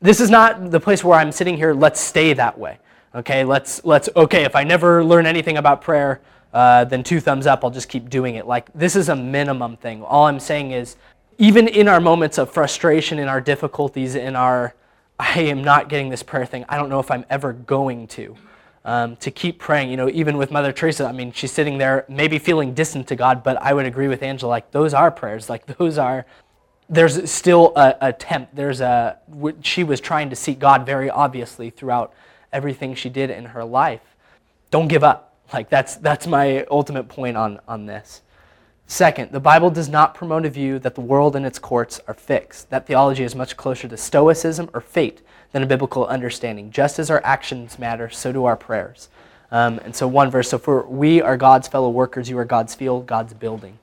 [0.00, 2.78] This is not the place where I'm sitting here, let's stay that way.
[3.14, 6.20] Okay, let's, let's, okay, if I never learn anything about prayer,
[6.52, 8.46] uh, then two thumbs up, I'll just keep doing it.
[8.46, 10.02] Like, this is a minimum thing.
[10.04, 10.96] All I'm saying is,
[11.38, 14.74] even in our moments of frustration, in our difficulties, in our,
[15.18, 18.36] I am not getting this prayer thing, I don't know if I'm ever going to.
[18.84, 22.06] Um, to keep praying, you know, even with Mother Teresa, I mean, she's sitting there
[22.08, 25.50] maybe feeling distant to God, but I would agree with Angela, like, those are prayers.
[25.50, 26.24] Like, those are,
[26.88, 28.56] there's still a attempt.
[28.56, 29.18] There's a,
[29.62, 32.14] she was trying to seek God very obviously throughout
[32.52, 34.00] everything she did in her life.
[34.70, 38.22] Don't give up like that's that's my ultimate point on, on this.
[38.86, 42.14] Second, the Bible does not promote a view that the world and its courts are
[42.14, 42.70] fixed.
[42.70, 45.20] That theology is much closer to Stoicism or fate
[45.52, 46.70] than a biblical understanding.
[46.70, 49.08] Just as our actions matter, so do our prayers.
[49.50, 52.74] Um, and so, one verse so for we are God's fellow workers, you are God's
[52.74, 53.78] field, God's building.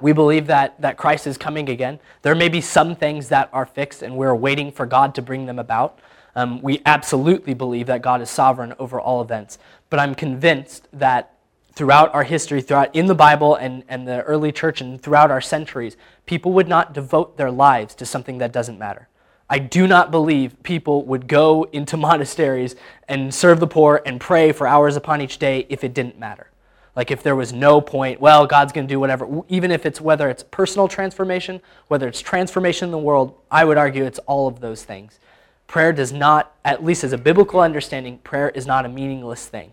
[0.00, 2.00] We believe that, that Christ is coming again.
[2.22, 5.46] There may be some things that are fixed, and we're waiting for God to bring
[5.46, 6.00] them about.
[6.36, 9.58] Um, we absolutely believe that God is sovereign over all events.
[9.90, 11.34] But I'm convinced that
[11.74, 15.40] throughout our history, throughout in the Bible and, and the early church and throughout our
[15.40, 19.08] centuries, people would not devote their lives to something that doesn't matter.
[19.48, 22.74] I do not believe people would go into monasteries
[23.08, 26.48] and serve the poor and pray for hours upon each day if it didn't matter.
[26.96, 29.42] Like if there was no point, well, God's going to do whatever.
[29.48, 33.76] Even if it's whether it's personal transformation, whether it's transformation in the world, I would
[33.76, 35.18] argue it's all of those things.
[35.66, 39.72] Prayer does not, at least as a biblical understanding, prayer is not a meaningless thing.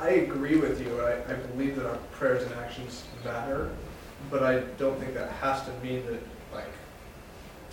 [0.00, 1.00] I agree with you.
[1.00, 3.70] I, I believe that our prayers and actions matter,
[4.30, 6.20] but I don't think that has to mean that
[6.52, 6.68] like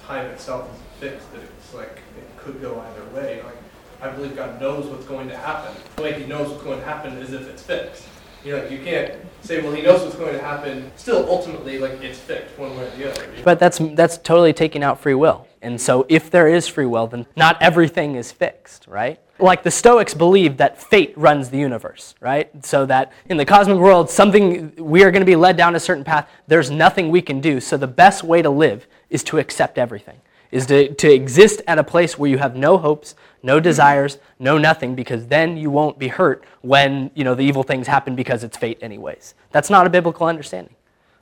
[0.06, 1.32] time itself is fixed.
[1.34, 3.42] That it's like it could go either way.
[3.44, 3.58] Like
[4.02, 5.76] I believe God knows what's going to happen.
[5.96, 8.06] The way He knows what's going to happen is if it's fixed.
[8.44, 10.92] You know, you can't say, well, He knows what's going to happen.
[10.98, 13.28] Still, ultimately, like it's fixed one way or the other.
[13.44, 15.48] But that's that's totally taking out free will.
[15.62, 19.20] And so, if there is free will, then not everything is fixed, right?
[19.40, 22.50] Like the Stoics believe that fate runs the universe, right?
[22.66, 25.80] So that in the cosmic world, something we are going to be led down a
[25.80, 26.30] certain path.
[26.48, 27.60] There's nothing we can do.
[27.60, 31.80] So the best way to live is to accept everything, is to, to exist at
[31.80, 36.00] a place where you have no hopes, no desires, no nothing, because then you won't
[36.00, 39.36] be hurt when you know the evil things happen because it's fate anyways.
[39.52, 40.76] That's not a biblical understanding.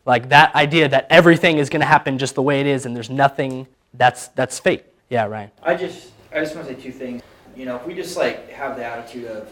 [0.05, 2.95] Like that idea that everything is going to happen just the way it is and
[2.95, 4.85] there's nothing that's that's fate.
[5.09, 5.51] Yeah, Ryan.
[5.61, 7.21] I just I just want to say two things.
[7.55, 9.51] You know, if we just like have the attitude of,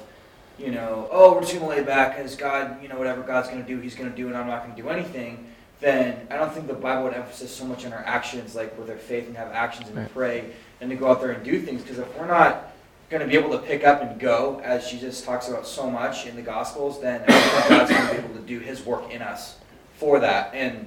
[0.57, 3.63] you know, oh, we're just gonna lay back because God, you know, whatever God's gonna
[3.63, 5.45] do, He's gonna do, and I'm not gonna do anything.
[5.79, 8.89] Then I don't think the Bible would emphasize so much on our actions, like with
[8.89, 10.13] our faith and have actions and right.
[10.13, 11.81] pray and to go out there and do things.
[11.81, 12.73] Because if we're not
[13.09, 16.25] going to be able to pick up and go, as Jesus talks about so much
[16.25, 19.57] in the Gospels, then God's going to be able to do His work in us
[19.95, 20.53] for that.
[20.53, 20.85] And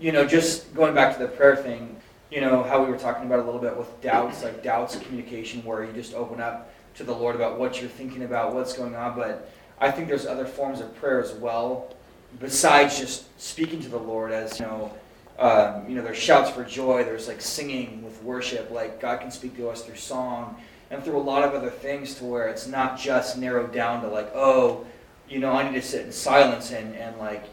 [0.00, 1.96] you know, just going back to the prayer thing,
[2.30, 5.64] you know, how we were talking about a little bit with doubts, like doubts communication,
[5.64, 8.94] where you just open up to the Lord about what you're thinking about, what's going
[8.94, 9.16] on.
[9.16, 11.94] But I think there's other forms of prayer as well,
[12.40, 14.32] besides just speaking to the Lord.
[14.32, 14.92] As you know,
[15.38, 17.04] um, you know, there's shouts for joy.
[17.04, 18.70] There's like singing with worship.
[18.70, 22.14] Like God can speak to us through song and through a lot of other things,
[22.16, 24.86] to where it's not just narrowed down to like, oh,
[25.28, 27.44] you know, I need to sit in silence and and like,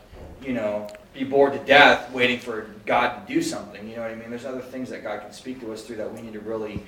[0.41, 3.87] you know, be bored to death waiting for God to do something.
[3.87, 4.29] You know what I mean?
[4.29, 6.83] There's other things that God can speak to us through that we need to really,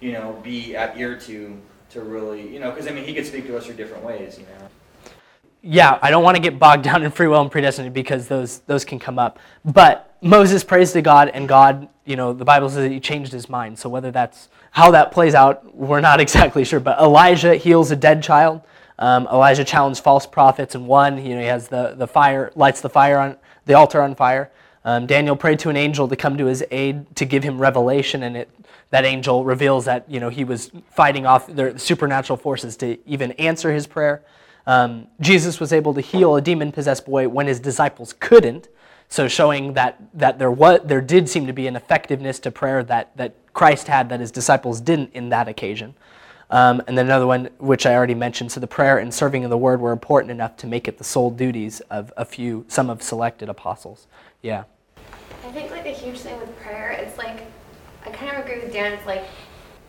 [0.00, 1.58] you know, be at ear to
[1.90, 4.38] to really, you know, because I mean, He could speak to us through different ways.
[4.38, 4.68] You know.
[5.66, 8.58] Yeah, I don't want to get bogged down in free will and predestined because those
[8.60, 9.38] those can come up.
[9.64, 13.32] But Moses prays to God, and God, you know, the Bible says that he changed
[13.32, 13.78] his mind.
[13.78, 16.80] So whether that's how that plays out, we're not exactly sure.
[16.80, 18.60] But Elijah heals a dead child.
[18.98, 21.24] Um, Elijah challenged false prophets and won.
[21.24, 24.50] You know, he has the, the fire, lights the fire on the altar on fire.
[24.84, 28.22] Um, Daniel prayed to an angel to come to his aid to give him revelation,
[28.22, 28.50] and it,
[28.90, 33.32] that angel reveals that you know he was fighting off the supernatural forces to even
[33.32, 34.22] answer his prayer.
[34.66, 38.68] Um, Jesus was able to heal a demon-possessed boy when his disciples couldn't,
[39.08, 42.82] so showing that that there was there did seem to be an effectiveness to prayer
[42.84, 45.94] that that Christ had that his disciples didn't in that occasion.
[46.50, 49.50] Um, and then another one, which I already mentioned, so the prayer and serving of
[49.50, 52.90] the word were important enough to make it the sole duties of a few, some
[52.90, 54.06] of selected apostles.
[54.42, 54.64] Yeah.
[55.44, 57.40] I think like a huge thing with prayer, it's like,
[58.04, 58.92] I kind of agree with Dan.
[58.92, 59.24] It's like,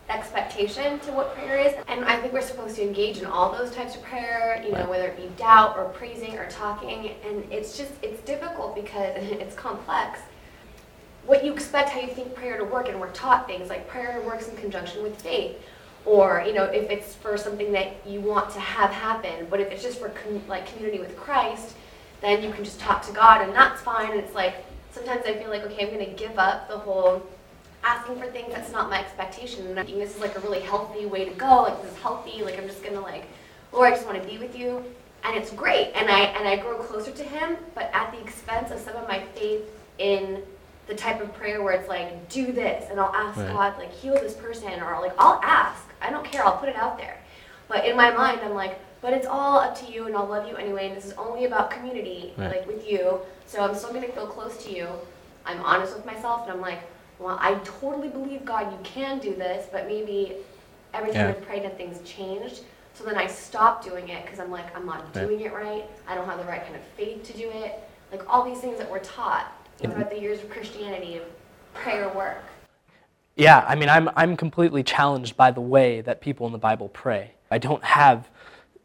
[0.08, 1.74] expectation to what prayer is.
[1.88, 4.88] And I think we're supposed to engage in all those types of prayer, you know,
[4.88, 7.14] whether it be doubt or praising or talking.
[7.26, 10.20] And it's just, it's difficult because it's complex.
[11.24, 14.22] What you expect how you think prayer to work, and we're taught things like prayer
[14.24, 15.56] works in conjunction with faith.
[16.04, 19.72] Or, you know, if it's for something that you want to have happen, but if
[19.72, 21.74] it's just for com- like community with Christ,
[22.20, 24.12] then you can just talk to God and that's fine.
[24.12, 27.26] And it's like, sometimes I feel like, okay, I'm going to give up the whole
[27.86, 29.66] asking for things that's not my expectation.
[29.68, 31.62] And I think this is like a really healthy way to go.
[31.62, 32.42] Like this is healthy.
[32.42, 33.24] Like I'm just gonna like,
[33.72, 34.82] Lord, I just want to be with you,
[35.24, 35.92] and it's great.
[35.94, 39.06] And I and I grow closer to Him, but at the expense of some of
[39.08, 39.62] my faith
[39.98, 40.42] in
[40.88, 43.48] the type of prayer where it's like, do this, and I'll ask Right.
[43.52, 45.82] God like heal this person, or like I'll ask.
[46.02, 46.44] I don't care.
[46.44, 47.16] I'll put it out there.
[47.68, 50.48] But in my mind, I'm like, but it's all up to you, and I'll love
[50.48, 50.88] you anyway.
[50.88, 52.50] And this is only about community, Right.
[52.58, 53.20] like with you.
[53.46, 54.88] So I'm still gonna feel close to you.
[55.44, 56.80] I'm honest with myself, and I'm like,
[57.18, 60.36] well, I totally believe God, you can do this, but maybe
[60.94, 61.28] every time Yeah.
[61.30, 62.62] I've prayed, nothing's changed.
[62.94, 65.26] So then I stop doing it because I'm like, I'm not Right.
[65.26, 65.84] doing it right.
[66.08, 67.78] I don't have the right kind of faith to do it.
[68.10, 69.90] Like all these things that we're taught Yeah.
[69.90, 71.24] throughout the years of Christianity, of
[71.74, 72.42] prayer work.
[73.34, 76.88] Yeah, I mean, I'm, I'm completely challenged by the way that people in the Bible
[76.88, 77.32] pray.
[77.50, 78.30] I don't have,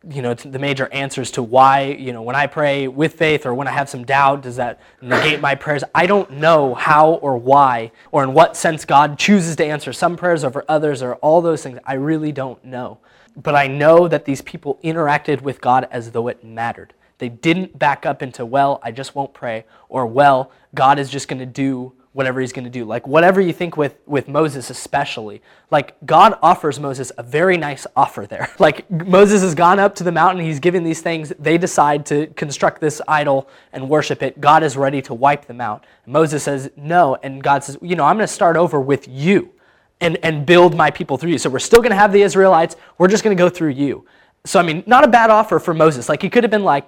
[0.10, 3.54] you know, the major answers to why, you know, when I pray with faith or
[3.54, 5.84] when I have some doubt, does that negate my prayers?
[5.94, 10.18] I don't know how or why or in what sense God chooses to answer some
[10.18, 11.78] prayers over others or all those things.
[11.86, 12.98] I really don't know.
[13.36, 16.94] But I know that these people interacted with God as though it mattered.
[17.20, 21.28] They didn't back up into, well, I just won't pray, or, well, God is just
[21.28, 22.84] going to do whatever he's going to do.
[22.84, 27.88] Like, whatever you think with, with Moses, especially, like, God offers Moses a very nice
[27.96, 28.50] offer there.
[28.60, 32.28] Like, Moses has gone up to the mountain, he's given these things, they decide to
[32.28, 34.40] construct this idol and worship it.
[34.40, 35.86] God is ready to wipe them out.
[36.06, 39.52] Moses says, no, and God says, you know, I'm going to start over with you
[40.00, 41.38] and, and build my people through you.
[41.40, 42.76] So we're still going to have the Israelites.
[42.98, 44.06] We're just going to go through you.
[44.46, 46.08] So, I mean, not a bad offer for Moses.
[46.08, 46.86] Like, he could have been like,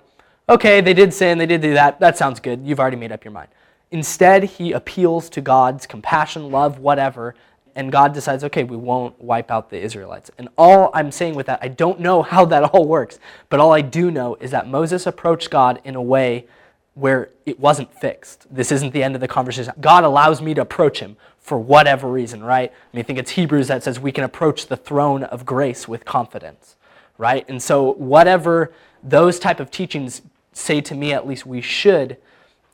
[0.48, 2.00] okay, they did sin, they did do that.
[2.00, 2.66] That sounds good.
[2.66, 3.50] You've already made up your mind.
[3.94, 7.36] Instead, he appeals to God's compassion, love, whatever,
[7.76, 10.32] and God decides, okay, we won't wipe out the Israelites.
[10.40, 13.72] And all I'm saying with that, I don't know how that all works, but all
[13.72, 16.48] I do know is that Moses approached God in a way
[16.96, 18.48] where it wasn't fixed.
[18.54, 19.72] This isn't the end of the conversation.
[19.80, 22.72] God allows me to approach him for whatever reason, right?
[22.72, 25.88] I mean, I think it's Hebrews that says we can approach the throne of grace
[25.88, 26.78] with confidence,
[27.20, 27.48] right?
[27.48, 32.18] And so whatever those type of teachings say to me, at least we should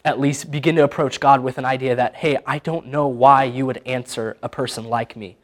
[0.06, 3.44] at least begin to approach God with an idea that, hey, I don't know why
[3.44, 5.38] you would answer a person like me,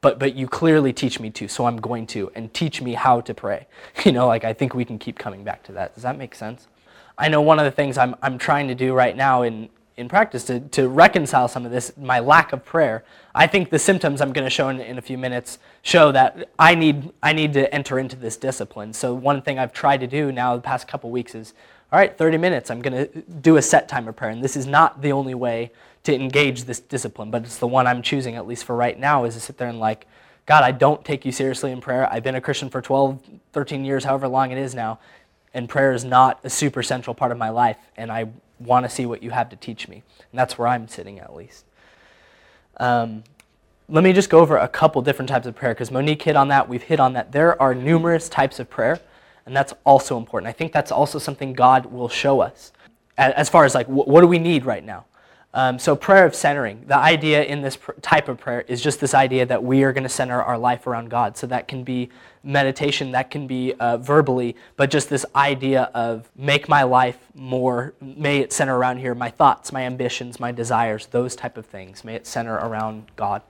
[0.00, 3.20] but, but you clearly teach me to, so I'm going to, and teach me how
[3.22, 3.66] to pray.
[4.04, 5.94] You know, like I think we can keep coming back to that.
[5.94, 6.68] Does that make sense?
[7.16, 10.08] I know one of the things I'm, I'm trying to do right now in, in
[10.08, 13.04] practice to, to reconcile some of this, my lack of prayer.
[13.34, 16.50] I think the symptoms I'm going to show in, in a few minutes show that
[16.58, 18.92] I need, I need to enter into this discipline.
[18.92, 21.54] So, one thing I've tried to do now the past couple weeks is
[21.94, 24.32] all right, 30 minutes, I'm going to do a set time of prayer.
[24.32, 25.70] And this is not the only way
[26.02, 29.22] to engage this discipline, but it's the one I'm choosing, at least for right now,
[29.22, 30.08] is to sit there and like,
[30.44, 32.12] God, I don't take you seriously in prayer.
[32.12, 34.98] I've been a Christian for 12, 13 years, however long it is now,
[35.54, 38.26] and prayer is not a super central part of my life, and I
[38.58, 40.02] want to see what you have to teach me.
[40.32, 41.64] And that's where I'm sitting, at least.
[42.78, 43.22] Um,
[43.88, 46.48] let me just go over a couple different types of prayer, because Monique hit on
[46.48, 47.30] that, we've hit on that.
[47.30, 49.00] There are numerous types of prayer.
[49.46, 50.48] And that's also important.
[50.48, 52.72] I think that's also something God will show us
[53.16, 55.04] as far as like, what do we need right now?
[55.56, 56.82] Um, so, prayer of centering.
[56.88, 59.92] The idea in this pr- type of prayer is just this idea that we are
[59.92, 61.36] going to center our life around God.
[61.36, 62.10] So, that can be
[62.42, 67.94] meditation, that can be uh, verbally, but just this idea of make my life more,
[68.00, 72.02] may it center around here, my thoughts, my ambitions, my desires, those type of things.
[72.02, 73.42] May it center around God.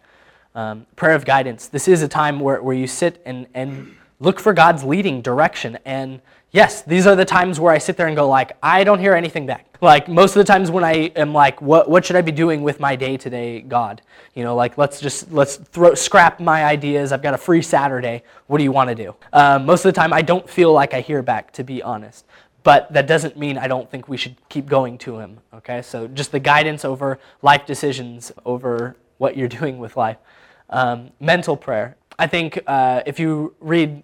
[0.54, 1.68] Um, prayer of guidance.
[1.68, 5.78] This is a time where, where you sit and, and look for God's leading direction.
[5.84, 8.98] And yes, these are the times where I sit there and go like, I don't
[8.98, 9.66] hear anything back.
[9.80, 12.62] Like most of the times when I am like, what, what should I be doing
[12.62, 14.00] with my day today, God?
[14.34, 17.12] You know, like let's just, let's throw, scrap my ideas.
[17.12, 18.22] I've got a free Saturday.
[18.46, 19.14] What do you want to do?
[19.32, 22.24] Um, most of the time I don't feel like I hear back, to be honest.
[22.62, 25.82] But that doesn't mean I don't think we should keep going to him, okay?
[25.82, 30.16] So just the guidance over life decisions, over what you're doing with life.
[30.70, 31.96] Um, mental prayer.
[32.18, 34.02] I think uh, if you read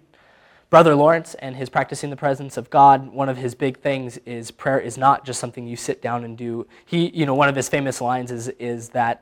[0.71, 4.51] Brother Lawrence and his practicing the presence of God, one of his big things is
[4.51, 6.65] prayer is not just something you sit down and do.
[6.85, 9.21] He, you know, one of his famous lines is, is that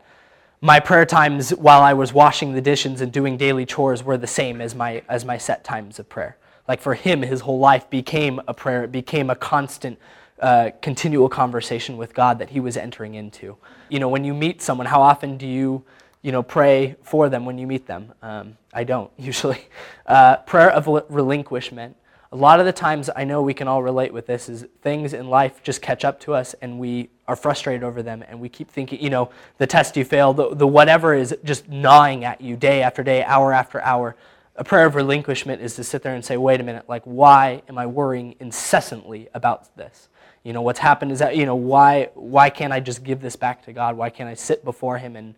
[0.61, 4.27] my prayer times while I was washing the dishes and doing daily chores were the
[4.27, 6.37] same as my, as my set times of prayer.
[6.67, 9.97] Like for him, his whole life became a prayer, it became a constant,
[10.39, 13.57] uh, continual conversation with God that he was entering into.
[13.89, 15.83] You know, when you meet someone, how often do you
[16.21, 18.13] you know, pray for them when you meet them.
[18.21, 19.67] Um, I don't usually.
[20.05, 21.95] Uh, prayer of relinquishment.
[22.31, 25.13] A lot of the times, I know we can all relate with this, is things
[25.13, 28.49] in life just catch up to us and we are frustrated over them and we
[28.49, 32.39] keep thinking, you know, the test you failed, the, the whatever is just gnawing at
[32.39, 34.15] you day after day, hour after hour.
[34.57, 37.63] A prayer of relinquishment is to sit there and say, wait a minute, like, why
[37.67, 40.07] am I worrying incessantly about this?
[40.43, 43.35] You know, what's happened is that, you know, why, why can't I just give this
[43.35, 43.97] back to God?
[43.97, 45.33] Why can't I sit before Him and,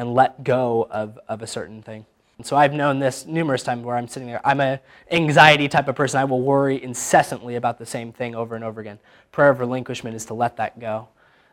[0.00, 2.06] and let go of, of a certain thing?
[2.38, 4.40] And so I've known this numerous times where I'm sitting there.
[4.46, 4.78] I'm an
[5.10, 6.18] anxiety type of person.
[6.18, 8.98] I will worry incessantly about the same thing over and over again.
[9.30, 11.08] Prayer of relinquishment is to let that go.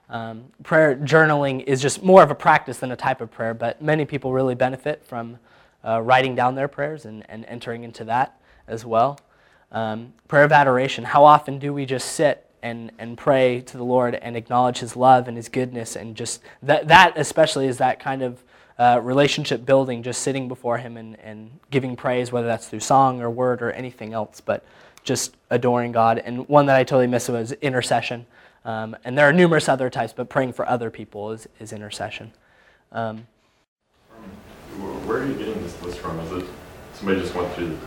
[0.10, 3.82] Um, prayer journaling is just more of a practice than a type of prayer, but
[3.82, 5.40] many people really benefit from
[5.86, 9.20] uh, writing down their prayers and, and entering into that as well.
[9.74, 11.04] Um, prayer of adoration.
[11.04, 14.96] How often do we just sit and, and pray to the Lord and acknowledge His
[14.96, 18.44] love and His goodness and just that, that especially is that kind of
[18.80, 23.22] uh, relationship building, just sitting before Him and, and giving praise, whether that's through song
[23.22, 24.66] or word or anything else, but
[25.04, 26.20] just adoring God.
[26.20, 28.26] And one that I totally missed was intercession.
[28.66, 32.34] Um, and there are numerous other types, but praying for other people is, is intercession.
[32.92, 33.26] Um,
[35.06, 36.20] Where are you getting this list from?
[36.20, 36.50] Is it
[36.94, 37.78] somebody just went through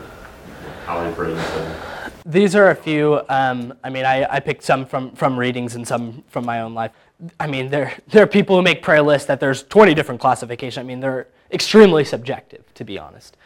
[0.86, 3.20] how they prayed and said, these are a few.
[3.28, 6.74] Um, I mean, I, I picked some from, from readings and some from my own
[6.74, 6.92] life.
[7.38, 10.78] I mean, there, there are people who make prayer lists that there's 20 different classifications.
[10.78, 13.36] I mean, they're extremely subjective, to be honest.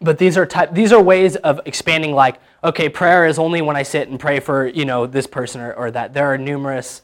[0.00, 3.76] But these are, type, these are ways of expanding, like, okay, prayer is only when
[3.76, 6.12] I sit and pray for, you know, this person or, or that.
[6.12, 7.02] There are numerous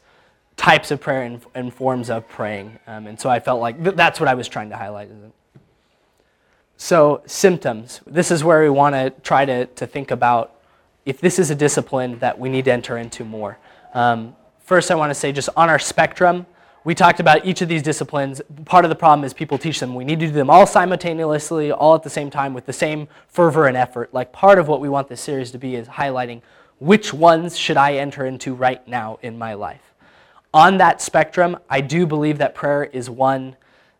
[0.57, 2.77] types of prayer and, and forms of praying.
[2.85, 5.09] Um, and so I felt like th- that's what I was trying to highlight.
[6.77, 8.01] So, symptoms.
[8.05, 10.53] This is where we want to try to, to think about
[11.05, 13.57] if this is a discipline that we need to enter into more.
[13.93, 16.45] Um, first, I want to say just on our spectrum,
[16.85, 18.41] we talked about each of these disciplines.
[18.65, 19.95] Part of the problem is people teach them.
[19.95, 23.07] We need to do them all simultaneously, all at the same time, with the same
[23.27, 24.13] fervor and effort.
[24.13, 26.41] Like part of what we want this series to be is highlighting
[26.79, 29.93] which ones should I enter into right now in my life.
[30.53, 33.55] On that spectrum, I do believe that prayer is one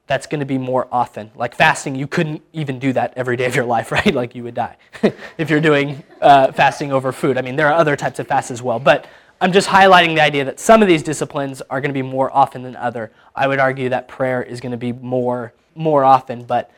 [0.07, 1.31] that's going to be more often.
[1.35, 4.13] Like fasting, you couldn't even do that every day of your life, right?
[4.13, 4.77] Like you would die
[5.37, 7.37] if you're doing uh, fasting over food.
[7.37, 9.07] I mean, there are other types of fasts as well, but
[9.41, 12.33] I'm just highlighting the idea that some of these disciplines are going to be more
[12.33, 13.11] often than other.
[13.35, 16.71] I would argue that prayer is going to be more more often, but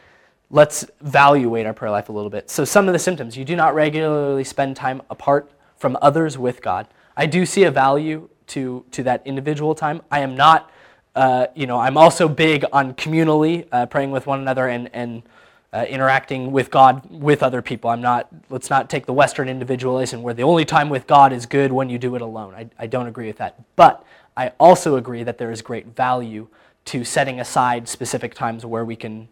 [0.50, 2.50] let's evaluate our prayer life a little bit.
[2.50, 6.62] So some of the symptoms, you do not regularly spend time apart from others with
[6.62, 6.88] God.
[7.18, 10.02] I do see a value to to that individual time.
[10.10, 10.72] I am not
[11.16, 15.24] uh, you know, I'm also big on communally uh, praying with one another and, and
[15.72, 17.90] uh, interacting with God with other people.
[17.90, 21.46] I'm not, let's not take the Western individualism where the only time with God is
[21.46, 22.54] good when you do it alone.
[22.54, 23.62] I, I don't agree with that.
[23.76, 24.06] But
[24.38, 26.48] I also agree that there is great value
[26.86, 29.28] to setting aside specific times where we can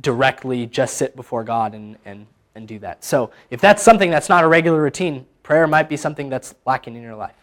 [0.00, 3.04] directly just sit before God and, and, and do that.
[3.04, 6.94] So if that's something that's not a regular routine, prayer might be something that's lacking
[6.94, 7.34] in your life.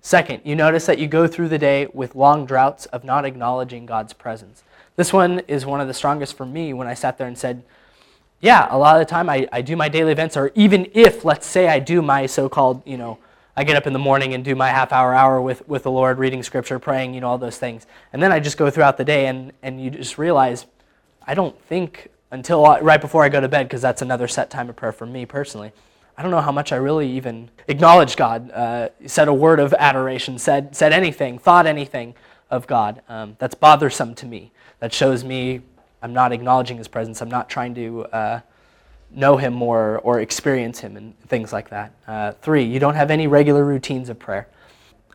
[0.00, 3.84] Second, you notice that you go through the day with long droughts of not acknowledging
[3.84, 4.62] God's presence.
[4.96, 7.62] This one is one of the strongest for me when I sat there and said,
[8.40, 11.24] yeah, a lot of the time I, I do my daily events, or even if,
[11.24, 13.18] let's say, I do my so called, you know,
[13.56, 15.90] I get up in the morning and do my half hour, hour with, with the
[15.90, 17.86] Lord, reading scripture, praying, you know, all those things.
[18.12, 20.66] And then I just go throughout the day and, and you just realize
[21.26, 24.68] I don't think until right before I go to bed, because that's another set time
[24.68, 25.72] of prayer for me personally.
[26.18, 29.72] I don't know how much I really even acknowledged God, uh, said a word of
[29.74, 32.16] adoration, said, said anything, thought anything
[32.50, 33.02] of God.
[33.08, 34.50] Um, that's bothersome to me.
[34.80, 35.60] That shows me
[36.02, 37.22] I'm not acknowledging His presence.
[37.22, 38.40] I'm not trying to uh,
[39.12, 41.94] know Him more or experience Him and things like that.
[42.08, 44.48] Uh, three, you don't have any regular routines of prayer.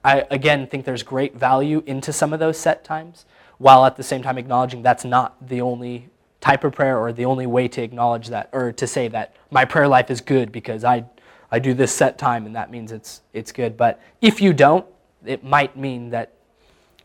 [0.05, 3.25] I, again, think there's great value into some of those set times,
[3.57, 6.07] while at the same time acknowledging that's not the only
[6.43, 9.63] type of prayer or the only way to acknowledge that or to say that my
[9.63, 11.05] prayer life is good because I,
[11.49, 13.77] I do this set time and that means it's, it's good.
[13.77, 14.85] But if you don't,
[15.25, 16.33] it might mean that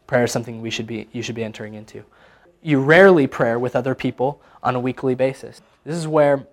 [0.09, 2.03] prayer is something we should be, you should be entering into.
[2.63, 5.63] You rarely pray with other people on a weekly basis.
[5.85, 6.45] This is where,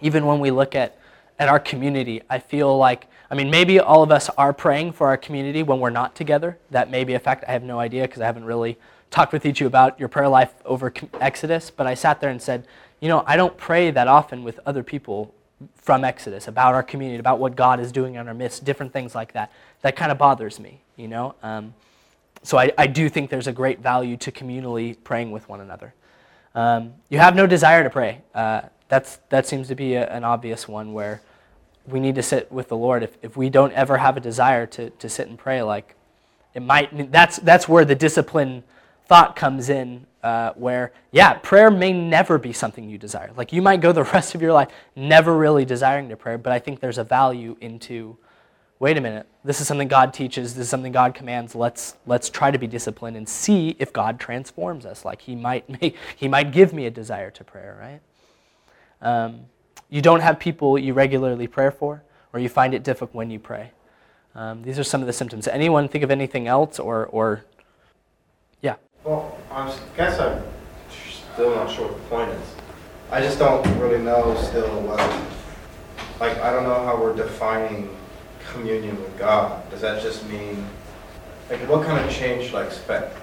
[0.00, 0.98] even when we look at,
[1.38, 5.06] at our community, I feel like, I mean, maybe all of us are praying for
[5.06, 6.58] our community when we're not together.
[6.72, 7.44] That may be a fact.
[7.46, 8.78] I have no idea because I haven't really
[9.10, 12.30] talked with each of you about your prayer life over Exodus, but I sat there
[12.30, 12.66] and said,
[13.00, 15.34] you know, I don't pray that often with other people
[15.74, 19.14] from Exodus about our community, about what God is doing in our midst, different things
[19.14, 19.50] like that.
[19.82, 21.34] That kind of bothers me, you know.
[21.42, 21.74] Um,
[22.42, 25.92] so I, I do think there's a great value to communally praying with one another.
[26.54, 28.22] Um, you have no desire to pray.
[28.34, 31.20] Uh, that's, that seems to be a, an obvious one where
[31.86, 33.02] we need to sit with the Lord.
[33.02, 35.94] If, if we don't ever have a desire to, to sit and pray, like
[36.54, 38.64] it might, that's, that's where the discipline
[39.10, 43.32] thought comes in uh, where, yeah, prayer may never be something you desire.
[43.36, 46.52] Like you might go the rest of your life never really desiring to pray, but
[46.52, 48.16] I think there's a value into,
[48.78, 51.56] wait a minute, this is something God teaches, this is something God commands.
[51.56, 55.04] Let's let's try to be disciplined and see if God transforms us.
[55.04, 58.00] Like He might make, He might give me a desire to prayer, right?
[59.02, 59.46] Um,
[59.88, 63.40] you don't have people you regularly pray for, or you find it difficult when you
[63.40, 63.72] pray.
[64.36, 65.48] Um, these are some of the symptoms.
[65.48, 67.44] Anyone think of anything else, or or?
[69.02, 70.42] Well, I guess I'm
[71.32, 72.54] still not sure what the point is.
[73.10, 74.98] I just don't really know still what,
[76.20, 77.96] like, I don't know how we're defining
[78.52, 79.68] communion with God.
[79.70, 80.66] Does that just mean,
[81.48, 83.16] like, what kind of change should I expect?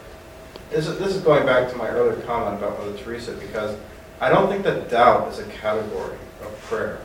[0.71, 3.77] This is, this is going back to my earlier comment about Mother Teresa, because
[4.19, 6.99] I don't think that doubt is a category of prayer.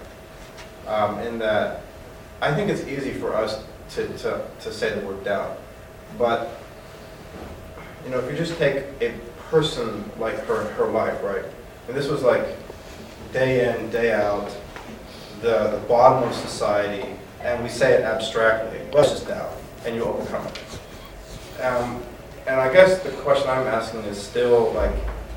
[0.87, 1.83] Um, in that,
[2.41, 5.59] I think it's easy for us to, to, to say the word doubt.
[6.19, 6.62] But
[8.05, 9.15] you know, if you just take a
[9.51, 11.45] person like her, her life, right?
[11.89, 12.47] And this was like
[13.33, 14.55] day in, day out,
[15.41, 17.07] the, the bottom of society,
[17.43, 21.63] and we say it abstractly, well, it's just doubt, and you overcome it.
[21.63, 22.03] Um,
[22.47, 24.95] and I guess the question I'm asking is still like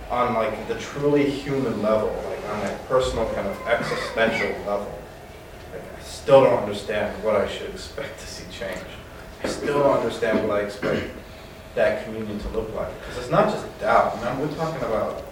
[0.10, 5.00] on like the truly human level, like on a personal kind of existential level.
[5.72, 8.80] Like, I still don't understand what I should expect to see change.
[9.44, 11.12] I still don't understand what I expect
[11.76, 12.98] that communion to look like.
[13.02, 14.18] Because it's not just doubt.
[14.18, 15.24] I mean, we're talking about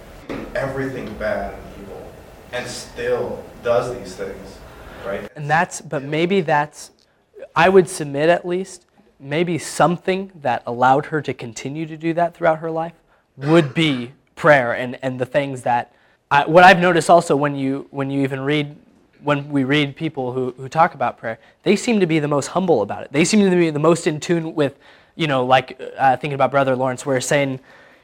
[0.54, 2.12] everything bad and evil,
[2.52, 4.58] and still does these things,
[5.04, 5.28] right?
[5.36, 6.90] And that's, but maybe that's,
[7.56, 8.86] I would submit at least,
[9.18, 12.94] maybe something that allowed her to continue to do that throughout her life
[13.36, 15.94] would be prayer and, and the things that,
[16.30, 18.76] I, what I've noticed also when you, when you even read,
[19.22, 22.48] when we read people who, who talk about prayer, they seem to be the most
[22.48, 23.12] humble about it.
[23.12, 24.78] They seem to be the most in tune with
[25.16, 27.60] you know, like uh, thinking about Brother Lawrence, where he's saying,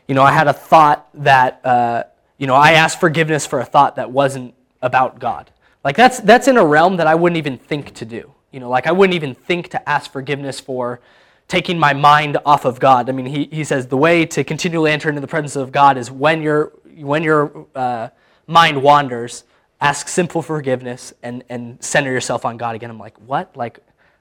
[0.07, 2.05] you know, I had a thought that, uh,
[2.39, 5.51] you know, I asked forgiveness for a thought that wasn't about God.
[5.85, 8.33] Like that's that's in a realm that I wouldn't even think to do.
[8.51, 11.01] You know, like I wouldn't even think to ask forgiveness for
[11.49, 13.09] taking my mind off of God.
[13.09, 15.97] I mean, he, he says the way to continually enter into the presence of God
[15.97, 18.09] is when your when your uh,
[18.47, 19.45] mind wanders,
[19.81, 22.91] ask simple forgiveness and and center yourself on God again.
[22.91, 23.57] I'm like, what?
[23.57, 23.81] Like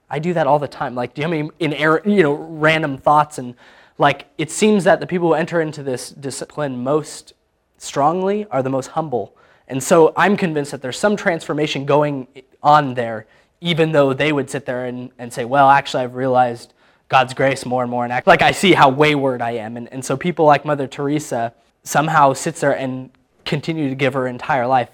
[0.10, 0.96] I do that all the time.
[0.96, 3.38] Like, do you have any in air, you know, random thoughts?
[3.38, 3.56] And
[3.98, 7.34] like, it seems that the people who enter into this discipline most
[7.78, 9.36] strongly are the most humble.
[9.68, 12.28] And so I'm convinced that there's some transformation going
[12.64, 13.28] on there,
[13.62, 16.74] even though they would sit there and, and say, well, actually, I've realized
[17.08, 18.04] God's grace more and more.
[18.04, 19.78] And act like I see how wayward I am.
[19.78, 21.54] And, and so people like Mother Teresa
[21.84, 23.12] somehow sits there and
[23.46, 24.90] continue to give her entire life.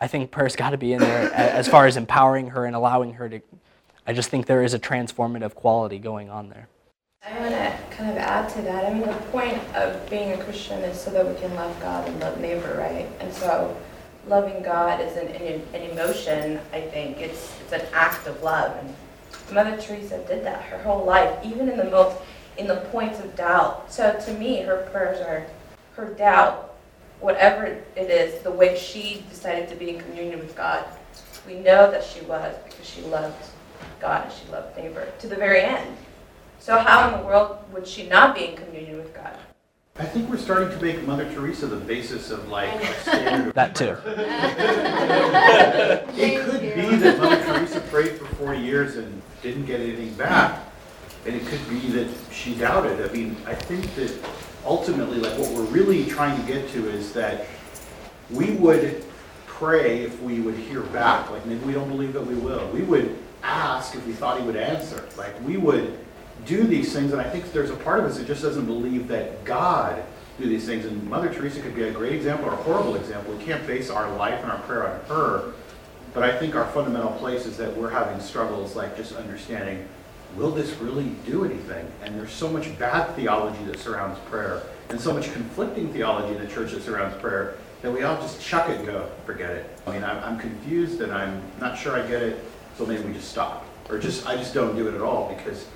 [0.00, 3.14] I think prayer's got to be in there as far as empowering her and allowing
[3.14, 3.40] her to
[4.08, 6.68] I just think there is a transformative quality going on there.
[7.26, 8.84] I want to kind of add to that.
[8.86, 12.08] I mean, the point of being a Christian is so that we can love God
[12.08, 13.08] and love neighbor, right?
[13.18, 13.76] And so,
[14.28, 15.26] loving God is an,
[15.74, 16.60] an, emotion.
[16.72, 18.94] I think it's it's an act of love, and
[19.52, 22.16] Mother Teresa did that her whole life, even in the most
[22.58, 23.92] in the points of doubt.
[23.92, 25.46] So to me, her prayers are
[25.94, 26.76] her doubt,
[27.18, 27.64] whatever
[27.96, 30.84] it is, the way she decided to be in communion with God.
[31.44, 33.50] We know that she was because she loved
[34.06, 35.96] God and she loved neighbor to the very end.
[36.60, 39.36] So how in the world would she not be in communion with God?
[39.98, 42.70] I think we're starting to make Mother Teresa the basis of like
[43.02, 43.52] standard.
[43.54, 43.96] that too.
[46.16, 50.62] it could be that Mother Teresa prayed for 40 years and didn't get anything back,
[51.24, 53.10] and it could be that she doubted.
[53.10, 54.12] I mean, I think that
[54.64, 57.46] ultimately, like what we're really trying to get to is that
[58.30, 59.04] we would
[59.46, 61.28] pray if we would hear back.
[61.30, 62.68] Like maybe we don't believe that we will.
[62.68, 65.06] We would ask if we thought he would answer.
[65.16, 65.98] Like we would
[66.44, 69.08] do these things, and I think there's a part of us that just doesn't believe
[69.08, 70.02] that God
[70.38, 70.84] do these things.
[70.84, 73.34] And Mother Teresa could be a great example or a horrible example.
[73.34, 75.52] We can't base our life and our prayer on her.
[76.12, 79.86] But I think our fundamental place is that we're having struggles like just understanding,
[80.34, 81.86] will this really do anything?
[82.02, 86.42] And there's so much bad theology that surrounds prayer, and so much conflicting theology in
[86.42, 89.78] the church that surrounds prayer, that we all just chuck it and go, forget it.
[89.86, 92.42] I mean, I'm, I'm confused and I'm not sure I get it.
[92.76, 95.66] So maybe we just stop, or just, I just don't do it at all, because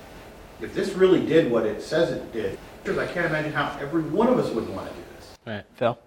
[0.61, 4.03] if this really did what it says it did, because I can't imagine how every
[4.03, 5.37] one of us would want to do this.
[5.45, 5.97] Right, Phil?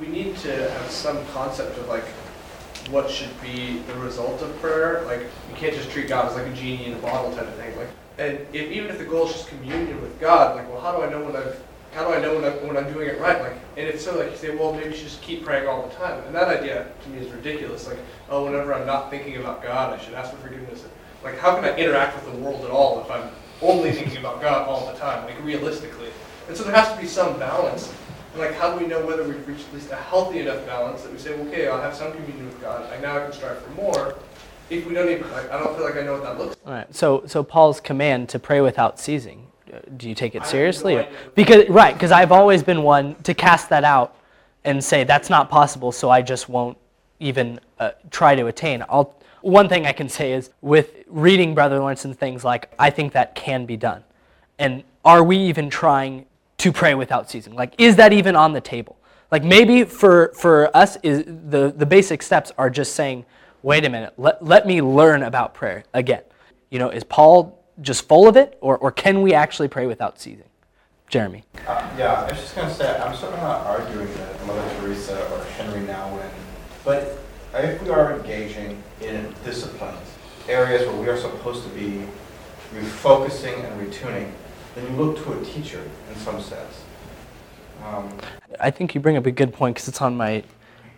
[0.00, 2.04] We need to have some concept of like
[2.90, 5.02] what should be the result of prayer.
[5.06, 7.54] Like you can't just treat God as like a genie in a bottle type of
[7.54, 7.76] thing.
[7.76, 7.88] Like,
[8.18, 11.02] and if even if the goal is just communion with God, like, well, how do
[11.02, 11.60] I know when I've
[11.96, 13.40] how do I know when, I, when I'm doing it right?
[13.40, 15.88] Like, and if so, like you say, well, maybe you should just keep praying all
[15.88, 16.22] the time.
[16.26, 17.86] And that idea to me is ridiculous.
[17.88, 20.84] Like, oh, whenever I'm not thinking about God, I should ask for forgiveness.
[21.24, 23.30] Like, how can I interact with the world at all if I'm
[23.62, 26.10] only thinking about God all the time, like realistically?
[26.48, 27.92] And so there has to be some balance
[28.36, 31.02] And like, how do we know whether we've reached at least a healthy enough balance
[31.02, 32.90] that we say, well, okay, I'll have some communion with God.
[32.90, 34.16] Like now I can strive for more.
[34.68, 36.66] If we don't even, like, I don't feel like I know what that looks Like.
[36.66, 36.94] All right.
[36.94, 39.45] So, so Paul's command to pray without ceasing,
[39.96, 40.96] do you take it seriously?
[40.96, 44.16] or- because right, because I've always been one to cast that out
[44.64, 46.76] and say that's not possible, so I just won't
[47.20, 48.84] even uh, try to attain.
[48.88, 53.12] I'll, one thing I can say is with reading Brother Lawrence's things like I think
[53.12, 54.02] that can be done,
[54.58, 56.26] and are we even trying
[56.58, 57.54] to pray without ceasing?
[57.54, 58.96] Like, is that even on the table?
[59.30, 63.24] Like maybe for for us is the the basic steps are just saying,
[63.62, 66.22] wait a minute, let let me learn about prayer again.
[66.70, 70.18] You know, is Paul just full of it, or or can we actually pray without
[70.18, 70.44] ceasing?
[71.08, 71.44] Jeremy.
[71.66, 75.44] Uh, Yeah, I was just gonna say, I'm certainly not arguing that Mother Teresa or
[75.56, 76.28] Henri Nouwen,
[76.84, 77.18] but
[77.54, 79.98] if we are engaging in disciplines,
[80.48, 82.02] areas where we are supposed to be
[82.74, 84.30] refocusing and retuning,
[84.74, 86.82] then you look to a teacher in some sense.
[87.84, 88.08] Um,
[88.60, 90.42] I think you bring up a good point because it's on my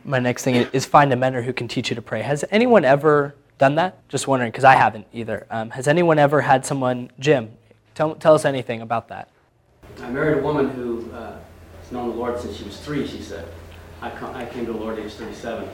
[0.05, 2.23] my next thing is find a mentor who can teach you to pray.
[2.23, 4.09] Has anyone ever done that?
[4.09, 5.47] Just wondering because I haven't either.
[5.51, 7.51] Um, has anyone ever had someone, Jim?
[7.95, 9.29] Tell tell us anything about that.
[10.01, 11.39] I married a woman who uh,
[11.81, 13.49] has known the Lord since she was three, she said.
[14.01, 14.11] I,
[14.43, 15.69] I came to the Lord at age 37.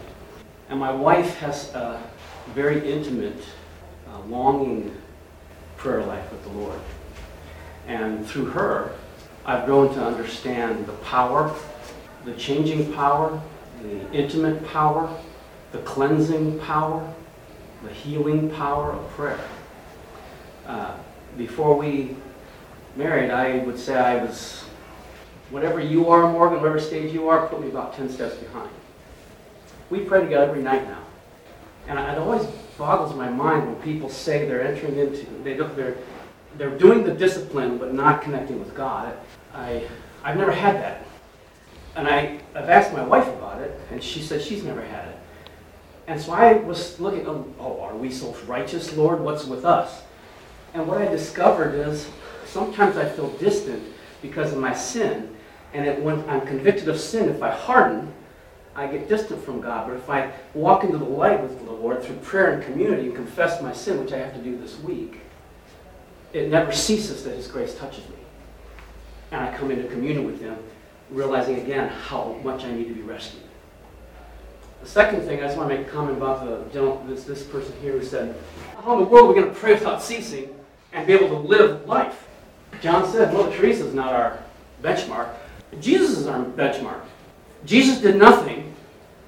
[0.71, 2.03] And my wife has a
[2.55, 3.43] very intimate,
[4.09, 4.97] uh, longing
[5.77, 6.81] prayer life with the Lord.
[7.87, 8.95] And through her,
[9.45, 11.55] I've grown to understand the power,
[12.25, 13.39] the changing power,
[13.83, 15.15] the intimate power,
[15.73, 17.15] the cleansing power,
[17.85, 19.41] the healing power of prayer.
[20.67, 20.97] Uh,
[21.37, 22.17] before we
[22.97, 24.65] married, I would say I was,
[25.51, 28.71] whatever you are, Morgan, whatever stage you are, put me about 10 steps behind.
[29.91, 31.03] We pray together every night now.
[31.87, 32.47] And it always
[32.79, 35.97] boggles my mind when people say they're entering into, they don't, they're,
[36.57, 39.15] they're doing the discipline but not connecting with God.
[39.53, 39.87] I,
[40.23, 41.07] I've never had that.
[41.97, 45.19] And I, I've asked my wife about it, and she said she's never had it.
[46.07, 49.21] And so I was looking, oh, oh, are we so righteous, Lord?
[49.21, 50.03] What's with us?
[50.75, 52.11] And what I discovered is
[52.47, 53.83] sometimes I feel distant
[54.21, 55.35] because of my sin.
[55.73, 58.13] And it, when I'm convicted of sin, if I harden,
[58.77, 59.89] I get distant from God.
[59.89, 63.15] But if I walk into the light with the Lord through prayer and community and
[63.15, 65.21] confess my sin, which I have to do this week,
[66.33, 68.17] it never ceases that His grace touches me.
[69.31, 70.59] And I come into communion with Him,
[71.11, 73.43] realizing again how much I need to be rescued.
[74.85, 77.43] The second thing, I just want to make a comment about the gentleman, this, this
[77.43, 78.37] person here who said,
[78.83, 80.55] How in the world are we going to pray without ceasing
[80.93, 82.29] and be able to live life?
[82.83, 84.43] John said, Mother Teresa is not our
[84.83, 85.31] benchmark.
[85.81, 87.01] Jesus is our benchmark.
[87.65, 88.75] Jesus did nothing,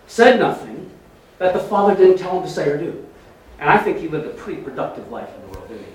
[0.07, 0.91] said nothing,
[1.39, 3.07] that the Father didn't tell him to say or do.
[3.59, 5.93] And I think he lived a pretty productive life in the world, didn't he?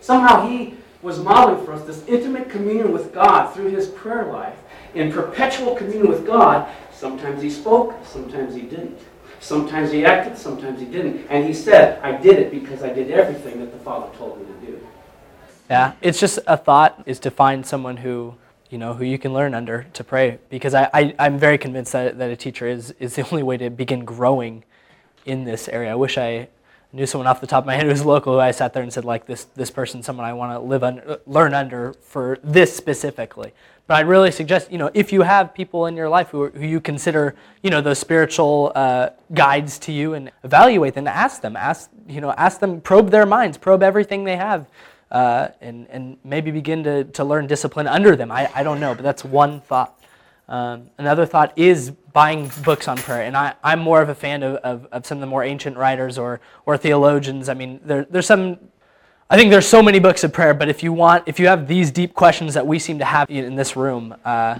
[0.00, 4.56] Somehow he was modeling for us this intimate communion with God through his prayer life,
[4.94, 6.66] in perpetual communion with God.
[7.00, 8.98] Sometimes he spoke, sometimes he didn't.
[9.40, 11.26] Sometimes he acted, sometimes he didn't.
[11.30, 14.44] And he said, I did it because I did everything that the Father told me
[14.44, 14.86] to do.
[15.70, 18.34] Yeah, it's just a thought is to find someone who
[18.68, 21.92] you know who you can learn under to pray because I, I I'm very convinced
[21.92, 24.62] that, that a teacher is is the only way to begin growing
[25.24, 25.92] in this area.
[25.92, 26.48] I wish I
[26.92, 28.82] knew someone off the top of my head who was local who I sat there
[28.82, 32.38] and said like this this person's someone I want to live under learn under for
[32.42, 33.52] this specifically.
[33.86, 36.66] But I'd really suggest you know if you have people in your life who, who
[36.66, 41.56] you consider you know those spiritual uh, guides to you and evaluate them, ask them,
[41.56, 44.66] ask you know ask them, probe their minds, probe everything they have
[45.10, 48.30] uh, and, and maybe begin to, to learn discipline under them.
[48.30, 49.99] I, I don't know, but that's one thought.
[50.50, 53.22] Um, another thought is buying books on prayer.
[53.22, 55.76] And I, I'm more of a fan of, of, of some of the more ancient
[55.76, 57.48] writers or, or theologians.
[57.48, 58.58] I mean, there, there's some,
[59.30, 61.68] I think there's so many books of prayer, but if you want, if you have
[61.68, 64.58] these deep questions that we seem to have in this room, uh,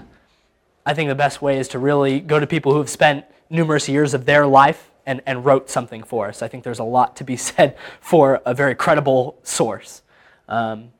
[0.86, 3.88] I think the best way is to really go to people who have spent numerous
[3.88, 6.40] years of their life and, and wrote something for us.
[6.40, 10.02] I think there's a lot to be said for a very credible source.
[10.48, 10.92] Um,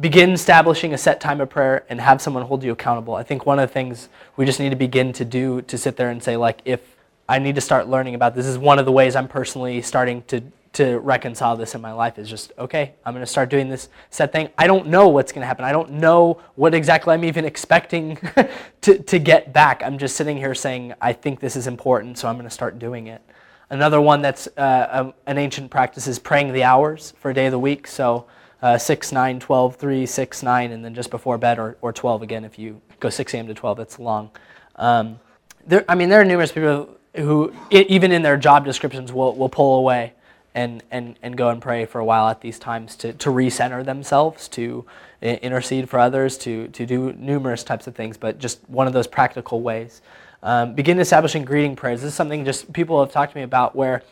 [0.00, 3.14] begin establishing a set time of prayer and have someone hold you accountable.
[3.14, 5.96] I think one of the things we just need to begin to do to sit
[5.96, 6.80] there and say, like, if
[7.28, 10.22] I need to start learning about this, is one of the ways I'm personally starting
[10.28, 10.42] to
[10.72, 13.88] to reconcile this in my life is just okay i'm going to start doing this
[14.10, 14.48] set thing.
[14.56, 15.64] I don't know what's going to happen.
[15.64, 18.16] I don't know what exactly i'm even expecting
[18.82, 19.82] to, to get back.
[19.82, 22.78] I'm just sitting here saying i think this is important so i'm going to start
[22.78, 23.20] doing it.
[23.68, 27.46] Another one that's uh, um, an ancient practice is praying the hours for a day
[27.46, 27.88] of the week.
[27.88, 28.26] So
[28.62, 32.22] uh, 6, 9, 12, 3, 6, 9, and then just before bed, or, or 12
[32.22, 33.46] again if you go 6 a.m.
[33.46, 34.30] to 12, that's long.
[34.76, 35.20] Um,
[35.66, 39.34] there, I mean, there are numerous people who, i even in their job descriptions, will,
[39.34, 40.12] will pull away
[40.54, 43.84] and, and, and go and pray for a while at these times to, to recenter
[43.84, 44.84] themselves, to
[45.22, 49.06] intercede for others, to, to do numerous types of things, but just one of those
[49.06, 50.02] practical ways.
[50.42, 52.00] Um, begin establishing greeting prayers.
[52.00, 54.02] This is something just people have talked to me about where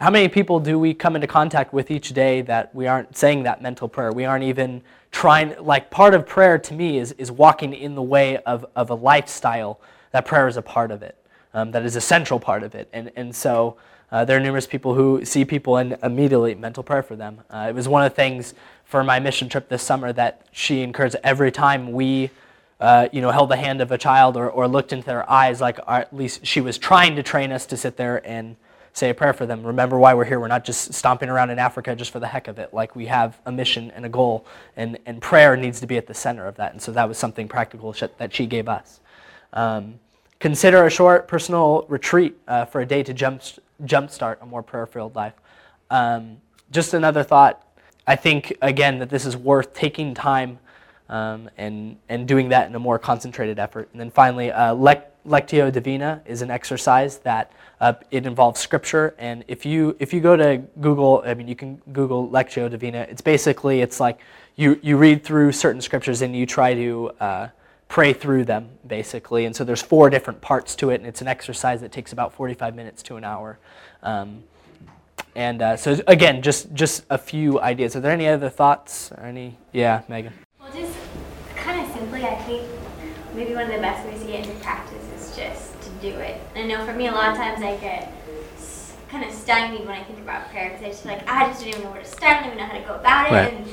[0.00, 3.42] how many people do we come into contact with each day that we aren't saying
[3.42, 4.12] that mental prayer?
[4.12, 8.02] We aren't even trying, like, part of prayer to me is, is walking in the
[8.02, 9.80] way of, of a lifestyle
[10.12, 11.16] that prayer is a part of it,
[11.52, 12.88] um, that is a central part of it.
[12.92, 13.76] And, and so
[14.12, 17.40] uh, there are numerous people who see people and immediately mental prayer for them.
[17.50, 20.82] Uh, it was one of the things for my mission trip this summer that she
[20.82, 22.30] encouraged every time we.
[22.80, 25.60] Uh, you know, held the hand of a child or, or looked into their eyes,
[25.60, 28.54] like at least she was trying to train us to sit there and
[28.98, 29.64] say a prayer for them.
[29.64, 30.40] Remember why we're here.
[30.40, 32.74] We're not just stomping around in Africa just for the heck of it.
[32.74, 34.46] Like we have a mission and a goal,
[34.76, 36.72] and, and prayer needs to be at the center of that.
[36.72, 39.00] And so that was something practical that she gave us.
[39.52, 40.00] Um,
[40.40, 43.42] consider a short personal retreat uh, for a day to jump
[43.84, 45.34] jumpstart a more prayer-filled life.
[45.90, 46.38] Um,
[46.70, 47.64] just another thought.
[48.06, 50.58] I think again that this is worth taking time
[51.08, 53.88] um, and and doing that in a more concentrated effort.
[53.92, 59.44] And then finally, uh, Lectio Divina is an exercise that uh, it involves scripture, and
[59.46, 63.06] if you if you go to Google, I mean, you can Google Lectio Divina.
[63.08, 64.20] It's basically it's like
[64.56, 67.48] you you read through certain scriptures and you try to uh,
[67.86, 69.44] pray through them, basically.
[69.44, 72.32] And so there's four different parts to it, and it's an exercise that takes about
[72.32, 73.58] 45 minutes to an hour.
[74.02, 74.42] Um,
[75.36, 77.94] and uh, so again, just just a few ideas.
[77.94, 79.12] Are there any other thoughts?
[79.12, 79.56] Or any?
[79.72, 80.32] Yeah, Megan.
[80.60, 80.98] Well, just
[81.54, 82.66] kind of simply, I think
[83.34, 84.97] maybe one of the best ways to get into practice
[86.00, 86.40] do it.
[86.54, 88.12] And I know for me, a lot of times I get
[89.08, 91.60] kind of stymied when I think about prayer because I just feel like I just
[91.60, 93.32] don't even know where to start, I don't even know how to go about it.
[93.32, 93.54] Right.
[93.54, 93.66] And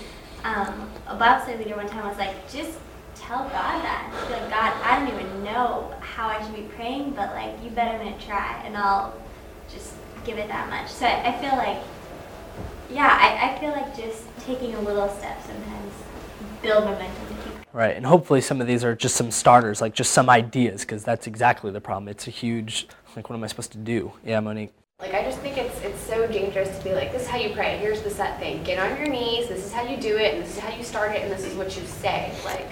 [0.46, 2.78] um, a Bible study leader one time was like, just
[3.16, 4.12] tell God that.
[4.14, 7.70] Just like, God, I don't even know how I should be praying, but like, you
[7.72, 9.14] bet I'm gonna try, and I'll
[9.72, 9.94] just
[10.26, 10.90] give it that much.
[10.90, 11.80] So I, I feel like,
[12.90, 15.94] yeah, I, I feel like just taking a little step sometimes
[16.62, 17.35] build momentum
[17.76, 21.04] Right, and hopefully some of these are just some starters, like just some ideas, because
[21.04, 22.08] that's exactly the problem.
[22.08, 24.14] It's a huge, like, what am I supposed to do?
[24.24, 24.72] Yeah, Monique.
[25.02, 27.54] Like I just think it's it's so dangerous to be like, this is how you
[27.54, 27.78] pray.
[27.80, 28.64] Here's the set thing.
[28.64, 29.50] Get on your knees.
[29.50, 31.44] This is how you do it, and this is how you start it, and this
[31.44, 32.34] is what you say.
[32.46, 32.66] Like.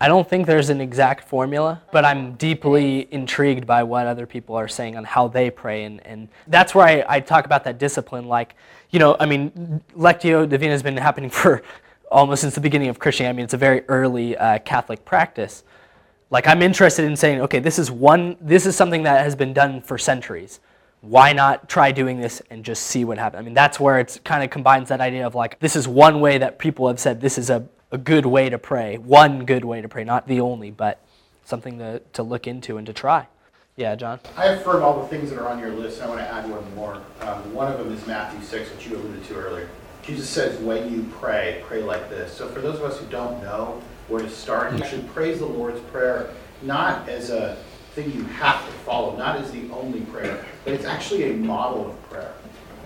[0.00, 4.56] I don't think there's an exact formula, but I'm deeply intrigued by what other people
[4.56, 5.84] are saying on how they pray.
[5.84, 8.26] And, and that's where I, I talk about that discipline.
[8.26, 8.54] Like,
[8.88, 11.62] you know, I mean, Lectio Divina has been happening for
[12.10, 13.34] almost since the beginning of Christianity.
[13.34, 15.64] I mean, it's a very early uh, Catholic practice.
[16.30, 19.52] Like, I'm interested in saying, okay, this is one, this is something that has been
[19.52, 20.60] done for centuries.
[21.00, 23.40] Why not try doing this and just see what happens?
[23.40, 26.20] I mean, that's where it kind of combines that idea of like, this is one
[26.20, 29.64] way that people have said this is a, a good way to pray, one good
[29.64, 31.00] way to pray, not the only, but
[31.44, 33.28] something to, to look into and to try.
[33.76, 34.20] Yeah, John?
[34.36, 36.00] I affirm all the things that are on your list.
[36.00, 36.94] I want to add one more.
[37.20, 39.68] Um, one of them is Matthew 6, which you alluded to earlier.
[40.06, 42.32] Jesus says, when you pray, pray like this.
[42.32, 45.46] So for those of us who don't know where to start, you should praise the
[45.46, 46.30] Lord's Prayer
[46.62, 47.56] not as a
[47.94, 51.90] thing you have to follow, not as the only prayer, but it's actually a model
[51.90, 52.32] of prayer.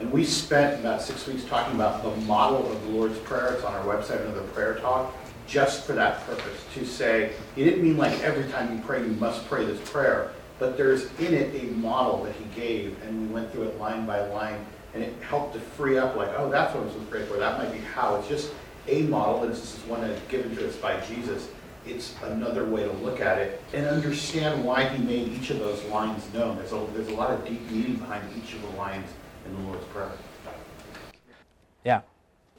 [0.00, 3.52] And we spent about six weeks talking about the model of the Lord's Prayer.
[3.52, 5.14] It's on our website another prayer talk,
[5.46, 9.12] just for that purpose, to say, he didn't mean like every time you pray, you
[9.14, 13.34] must pray this prayer, but there's in it a model that he gave, and we
[13.34, 14.64] went through it line by line
[14.94, 17.36] and it helped to free up like, oh, that's what I'm supposed to pray for.
[17.36, 18.16] That might be how.
[18.16, 18.52] It's just
[18.88, 21.48] a model, and this is one that's given to us by Jesus.
[21.86, 25.82] It's another way to look at it and understand why he made each of those
[25.84, 26.56] lines known.
[26.56, 29.08] There's a, there's a lot of deep meaning behind each of the lines
[29.46, 30.10] in the Lord's Prayer.
[31.84, 32.02] Yeah,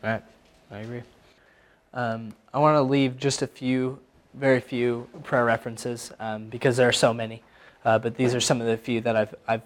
[0.04, 0.24] right.
[0.72, 1.04] I agree.
[1.94, 4.00] Um, I want to leave just a few,
[4.34, 7.44] very few prayer references um, because there are so many.
[7.84, 9.64] Uh, but these are some of the few that I've, I've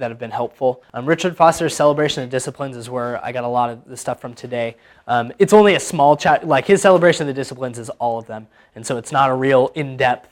[0.00, 0.82] that have been helpful.
[0.92, 4.20] Um, Richard Foster's Celebration of Disciplines is where I got a lot of the stuff
[4.20, 4.76] from today.
[5.06, 8.26] Um, it's only a small chat, like his Celebration of the Disciplines is all of
[8.26, 10.28] them, and so it's not a real in-depth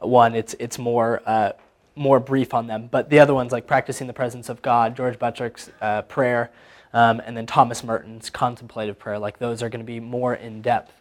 [0.00, 0.34] one.
[0.34, 1.52] It's it's more uh,
[1.96, 2.88] more brief on them.
[2.90, 6.50] But the other ones, like Practicing the Presence of God, George Buttrick's uh, Prayer,
[6.92, 10.62] um, and then Thomas Merton's Contemplative Prayer, like those are going to be more in
[10.62, 10.92] depth.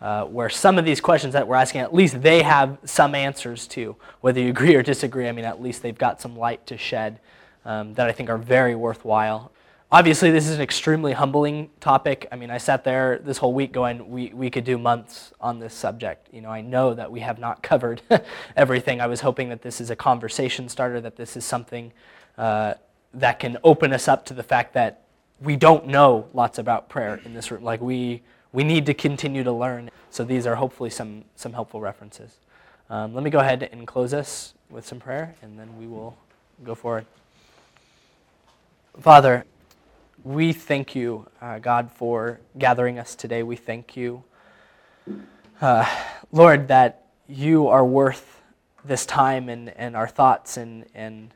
[0.00, 3.68] Uh, where some of these questions that we're asking, at least they have some answers
[3.68, 3.94] to.
[4.20, 7.20] Whether you agree or disagree, I mean, at least they've got some light to shed
[7.64, 9.52] um, that I think are very worthwhile.
[9.92, 12.26] Obviously, this is an extremely humbling topic.
[12.32, 15.58] I mean, I sat there this whole week going, we, we could do months on
[15.58, 16.28] this subject.
[16.32, 18.00] You know, I know that we have not covered
[18.56, 19.02] everything.
[19.02, 21.92] I was hoping that this is a conversation starter, that this is something
[22.38, 22.74] uh,
[23.12, 25.02] that can open us up to the fact that
[25.42, 27.62] we don't know lots about prayer in this room.
[27.62, 29.90] Like, we, we need to continue to learn.
[30.08, 32.38] So, these are hopefully some, some helpful references.
[32.88, 36.16] Um, let me go ahead and close us with some prayer, and then we will
[36.64, 37.04] go forward.
[39.00, 39.44] Father,
[40.22, 43.42] we thank you, uh, God, for gathering us today.
[43.42, 44.24] We thank you
[45.62, 45.88] uh,
[46.32, 48.42] Lord, that you are worth
[48.84, 50.56] this time and, and our thoughts.
[50.56, 51.32] And, and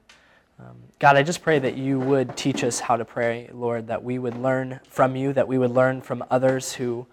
[0.59, 4.03] um, God, I just pray that you would teach us how to pray, Lord, that
[4.03, 7.07] we would learn from you, that we would learn from others who.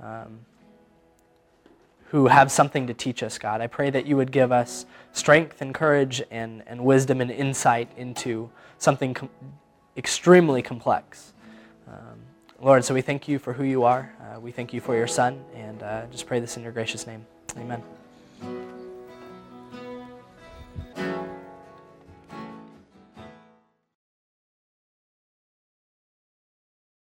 [0.00, 0.40] Um,
[2.08, 3.60] who have something to teach us, God.
[3.60, 7.90] I pray that you would give us strength and courage and, and wisdom and insight
[7.96, 9.30] into something com-
[9.96, 11.32] extremely complex.
[11.88, 12.20] Um,
[12.60, 14.12] Lord, so we thank you for who you are.
[14.20, 17.06] Uh, we thank you for your son, and uh, just pray this in your gracious
[17.06, 17.26] name.
[17.56, 17.82] Amen.